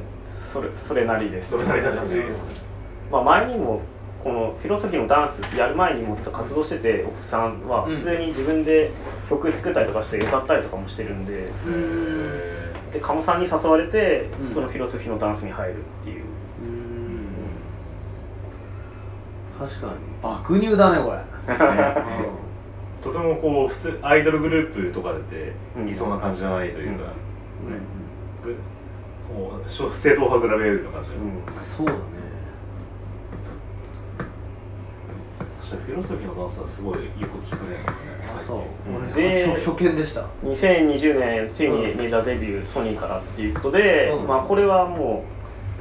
[0.40, 1.50] それそれなりです。
[1.50, 2.54] それなりな感じですね
[3.10, 3.80] まあ、前にも
[4.22, 8.90] このフィロソフィーのダンスやる前にもずっと活動してて奥さんはうん普通に自分で
[9.28, 11.48] 曲作ったりとかして歌ったりとかもしてるんで。
[11.66, 14.54] うんで鴨さんに誘われて、うん。
[14.54, 16.24] そのフィロソフィーのダンスに入るっていう、
[16.62, 16.66] う
[19.64, 19.66] ん。
[19.66, 19.92] 確かに。
[20.22, 21.18] 爆乳だねこれ。
[23.02, 25.88] とてもこう普通アイドルグループとかでうん。
[25.88, 27.04] いそうな感じじゃないというか、
[27.66, 27.70] うん。
[27.72, 27.78] ね。
[28.42, 28.54] ぐ
[29.32, 31.08] もう正統派グラビアアイドルの感じ、
[31.76, 31.98] そうだね。
[35.60, 37.76] 確かにフィロソフィーのダンスはすごいよく聞くね
[38.36, 38.56] あそう。
[38.56, 40.24] うん俺で初初見でした。
[40.44, 44.26] 2020年ついにメジャーデビュー、ソニーからっていうことで、うん。
[44.26, 45.24] まあ、これはも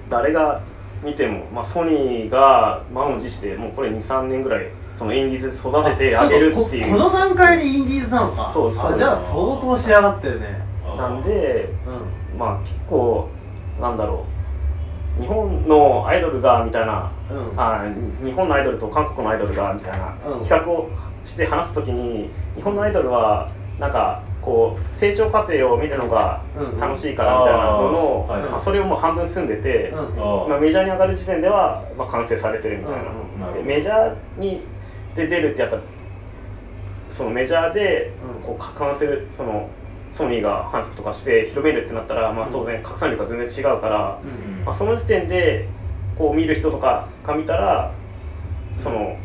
[0.07, 0.61] う誰が
[1.03, 6.91] 見ても、まあ、ソニーが満を持してもうこれ23年ぐらいそのインディーズ育ててあげるっていう。
[6.93, 8.51] ここの段階でインディーズなのか。
[8.53, 8.93] そうそう。
[8.93, 10.67] あじゃあ相当仕上がってるね。
[10.97, 13.29] なんでうまあ結構
[13.79, 14.36] なんだろう
[15.19, 17.59] 日本のアイドルがみたいな、うん。
[17.59, 17.85] あ
[18.23, 20.15] 日本のアイドルと韓国のアイドルがみたいな。
[20.27, 20.43] うん。
[20.43, 20.89] 比較を
[21.25, 28.49] して話すときに日本のアイドルはなんかこう成長過程を見るのがうん楽しいからみたいなのの、あーはい。
[28.49, 29.99] まあ、それをもう半分住んでて、うん。
[29.99, 33.63] あまあ、メジャーに上がる時点では、まあ、完成されてるみたいな,、うんうんなるほど。
[33.63, 34.61] でメジャーに
[35.15, 35.81] で出るってやったら
[37.09, 38.41] そのメジャーでうん。
[38.41, 39.67] こう完成その
[40.17, 45.69] ソニーが繁殖とかして広めるってなったら、まあ、当然拡散力が全然違うから、うんまあ、その時点で
[46.17, 47.93] こう見る人とかが見たら
[48.81, 49.17] その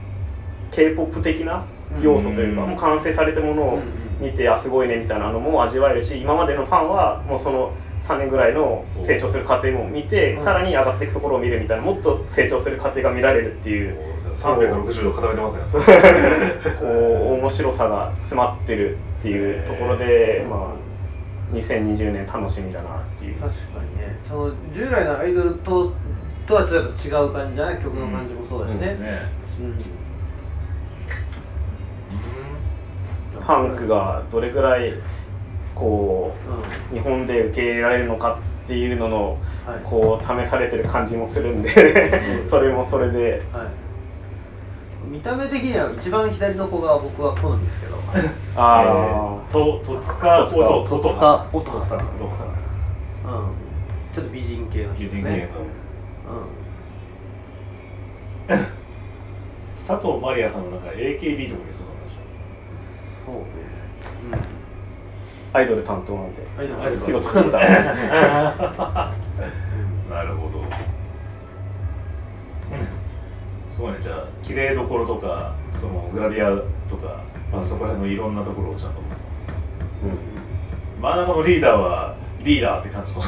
[0.70, 1.64] k p o p 的な
[2.00, 3.78] 要素というか、うんもう完成されたものを
[4.20, 10.44] 見て、あすごいねみたいなのも味わえるし今までのファンはもうその3年ぐらいの成長する過程も見て、うん。
[10.44, 13.96] さらに上がっていくところを見るみたいなもっと成長する過程が見られるっていう
[14.34, 15.62] 360度固めてますね。
[16.80, 23.36] こう面白さが詰まってるっていうところで、まあ、2020年楽しみだなっていう。
[23.36, 24.18] 確かにね。
[24.28, 25.92] その従来のアイドルと
[26.44, 28.98] とはちょっと違う感じじゃない曲の感じもそうだしね、ね。
[33.36, 33.40] うん。
[33.40, 34.92] ファンクがどれぐらい
[35.76, 36.34] こ
[36.90, 39.80] う日本で受け入れられるのかっていうのの、はい。
[39.84, 42.10] こう試されてる感じもするんで
[42.50, 43.66] それもそれではい
[45.06, 47.96] 見た目的には一番左の子が僕は好みですけど。
[48.56, 51.46] あえーと戸塚戸塚音戸塚。
[51.52, 51.82] 音戸塚。
[51.86, 52.48] さんどうかさん。
[52.48, 52.54] うん。
[54.14, 55.48] ちょっと美人系の人有人系ので
[58.48, 58.66] すね。
[59.86, 62.14] 佐藤マリアさんのなんか AKB とかにそうなんで
[63.24, 63.42] そうね。
[65.52, 66.42] あアイドル担当なんで。
[66.58, 66.82] アイドル。
[66.82, 67.00] アイドル。
[67.00, 67.62] フィロソフィーだょ
[70.10, 70.62] なるほど
[73.82, 76.50] すごいねじゃあ綺麗どころとかそのグラビア
[76.88, 79.00] とか、まあ、そこら辺のいろんなところをちゃんと
[81.00, 83.18] 真ん中のリーダーはリーダーって感じの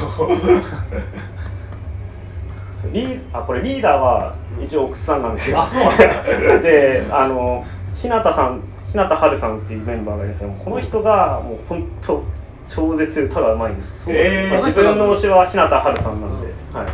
[2.93, 6.05] リーあこれリーダーは一応奥さんなんですよ、あそうなんだ。
[6.63, 12.23] であの日向さん日向春さんっていうメンバーがいるんですけどこの人がもう本当
[12.65, 14.49] 超絶歌がうまいんです、えー。
[14.51, 16.87] まあ自分の推しは日向春さんなんで、うはい、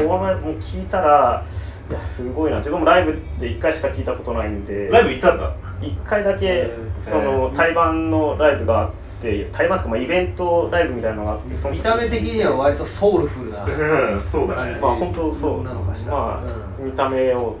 [0.00, 0.08] うん。
[0.08, 1.44] これもう聞いたら
[1.88, 2.58] いやすごいな。
[2.58, 4.88] 自分もライブで1回しか聞いたことないんで。
[4.88, 6.70] ライブ行ったんだ？1回だけー。
[7.04, 13.68] その対バンのライブがあって対バンとかまあイベントライブみたいなのがあってその時見た目的には割とソウルフルなう
[14.16, 14.78] んそうだね。
[14.80, 15.62] まあ本当そう。
[15.62, 16.12] なのかしら。
[16.12, 17.56] まあ、う見た目を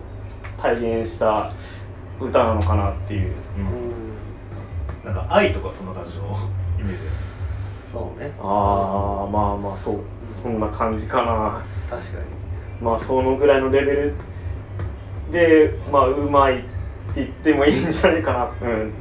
[0.60, 1.52] 体現した
[2.20, 3.32] 歌なのかなっていう。
[5.04, 5.12] うん。
[5.14, 6.24] なんか愛とかそんな感じの
[6.80, 6.98] イメージ。
[7.92, 8.32] そうね。
[8.40, 10.00] ああまあまあそう。
[10.42, 11.62] そんな感じかな。
[11.88, 12.35] 確かに
[12.82, 14.14] まあそのぐらいのレベル
[15.30, 16.66] でまあうまいって
[17.16, 18.92] 言ってもいいんじゃないかなうん。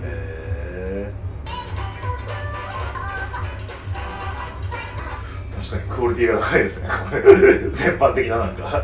[5.55, 6.89] 確かにクオリティが高いですね。
[7.71, 8.83] 全般的ななんか。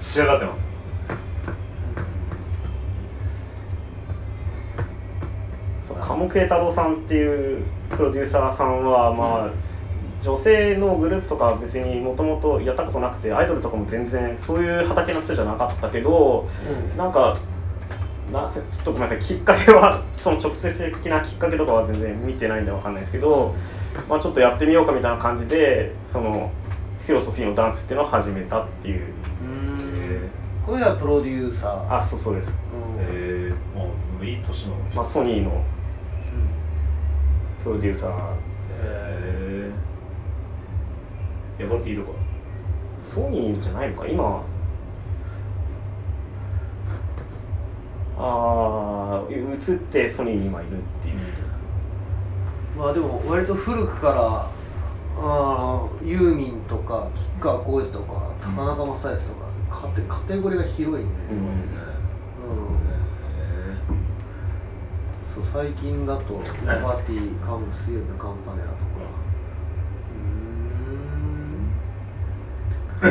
[0.00, 0.62] 仕上がってます。
[5.86, 9.50] そう鴨慶太郎さんっていうプロデューサーさんはまあ、
[10.26, 16.48] 女性のグループとかは別にもともとやったことなくてアイドルとかも全然そういう畑の人じゃなかったけど
[16.96, 17.38] なんか
[18.32, 23.54] なちょっとごめんなさいきっかけは その直接的なきっかけとかは全然見てないんでわかんないですけど、
[24.08, 26.50] まあ、ちょっとやってみようかみたいな感じでその
[27.06, 29.02] フィロソフィーのダンスっていうのを始めたっていう。
[29.02, 29.06] う
[30.66, 31.96] これはプロデューサー。
[31.98, 32.52] あそうそうです、うん。
[32.98, 35.62] えー、もういい年のまあ、ソニーの
[37.62, 38.14] プロデューサーへ
[38.80, 39.72] えー、
[41.58, 42.18] ヤバティとか。
[43.08, 44.06] ソニーじゃないのか？
[44.08, 44.42] 今
[48.18, 51.16] ああ移ってソニーに今いるっていう。
[52.76, 54.50] まあでも割と古くから
[55.18, 61.36] あーユーミンとか吉川晃司とか高中正義とかカテカテゴリーが広いね、うん。
[61.36, 61.46] うん。
[65.34, 68.85] そう最近だとヤバティカム水曜日のカンパネラとか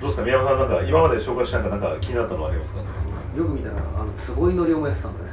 [0.00, 2.80] どうですか宮山さんなんか今まで紹介しなんかなんか気になったのありますか？
[3.36, 5.30] よく見たらあの坪井のりおもやってたんだね。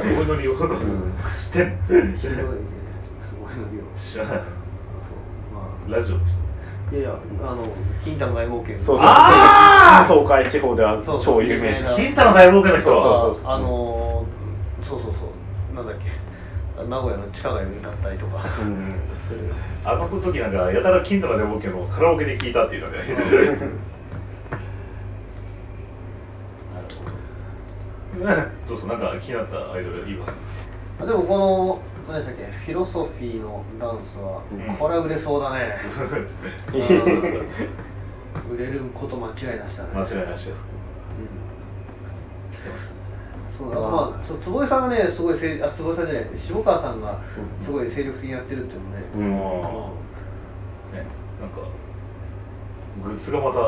[0.00, 0.54] すごいノリを
[1.36, 1.64] して。
[1.64, 2.44] んひどいね坪井の
[3.72, 4.42] りお知らないそう
[5.90, 6.16] まラジオ。
[6.16, 6.18] い
[6.94, 7.10] やいや
[7.42, 7.64] あの
[8.04, 8.78] 金太の大冒険。
[8.78, 13.44] そうそうあ東海地方ではそう超有名金太の大冒険の人そうそうそう。
[13.52, 15.18] あのーそうそうそ
[15.72, 15.74] う。
[15.74, 16.04] なんだっけ
[16.84, 18.44] 名古屋の地下街で歌ったりとか。
[18.60, 18.92] うん。
[19.26, 19.40] それ
[19.84, 22.98] あの時なんかやたら金太の大冒険のカラオケで聞いたっていうので。
[28.18, 28.74] ど。
[28.74, 30.32] うですかなんか気になったアイドルいます
[31.00, 34.76] あでもこの何でしたっけフィロソフィーのダンスは、うん。
[34.76, 35.76] これは売れそうだね。
[36.72, 37.44] いいうんそうですか。
[38.54, 39.90] 売れること間違いなしだね。
[39.94, 40.64] 間違いなしです。
[41.20, 42.95] うん
[43.56, 47.20] そうあとまあそう坪井さんがねすごいせいあ坪井さんじゃない下川さんが
[47.56, 49.22] すごい精力的にやってるっていうのね、うん。
[49.22, 51.06] ね
[51.40, 51.60] なんか
[53.04, 53.58] グッズがまた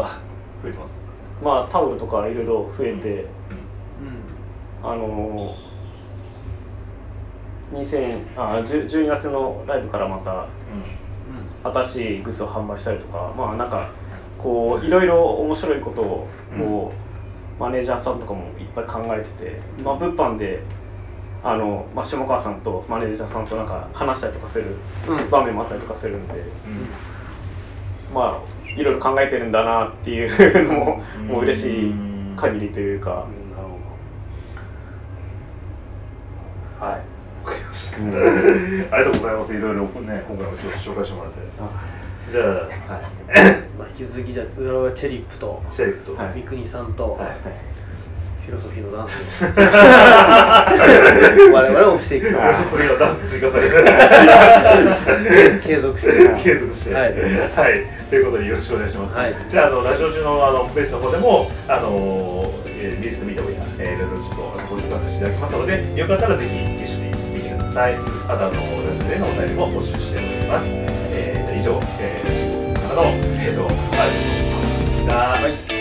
[0.62, 0.97] 増えてます。
[1.43, 3.26] まあタオルとかいろいろ増えて
[4.82, 4.91] うん。
[4.91, 5.55] あの
[7.72, 10.49] 2000あ10 12月のライブからまた
[11.82, 13.91] 新しいグッズを販売したりとかまあなんか
[14.39, 16.28] こういろいろ面白いことを
[16.59, 17.08] こう、
[17.59, 20.61] マネージャーさんとかもいっぱい考えてて、まあ、物販で
[21.43, 24.77] あの、まあ、下川さんとマネージャーさんとなんか話したりとかする
[25.09, 25.31] うん。
[25.31, 28.15] 場面もあったりとかするんで、うん。
[28.15, 31.27] まあいろいろ考えてるんだなっていうのもうん。
[31.29, 31.95] もう嬉しい
[32.37, 33.57] 限りというか、うん。
[33.57, 33.69] なる
[36.79, 36.95] ほはい。
[37.45, 37.99] わかりました。
[37.99, 38.19] う んあ
[38.99, 39.55] りがとうございます。
[39.55, 39.89] いろいろね
[40.29, 41.41] 今回もちょっと紹介してもらって。
[42.31, 42.45] じゃあ。
[42.45, 43.63] ど、はい
[43.99, 46.33] まあ、引き続きじゃあ浦和チェリップとシェリフと、はい。
[46.35, 47.29] 三國さんと、はい
[48.49, 49.45] フィロソフィーのダンス。
[51.53, 52.39] 我々をしていくと
[52.71, 53.75] それがダンス追加されて。
[55.69, 56.13] 継続して。
[56.43, 56.95] 継続して。
[56.95, 57.15] はい。
[58.09, 59.35] ということでよろしくお願いします、はい。
[59.51, 64.37] じゃああのラジオ中のあのホームページの方でもあの、えーミュージックビデオや、えー、いろいろちょっと
[64.71, 67.95] ご紹介させていただきますのでよかったらぜひ一緒に見てください。
[68.29, 72.38] あとあのラジオでのお便りも募集しております、えー、以上、えー、
[72.99, 74.69] のえっ、ー、とありがとうござい。
[74.83, 75.78] ました、はい。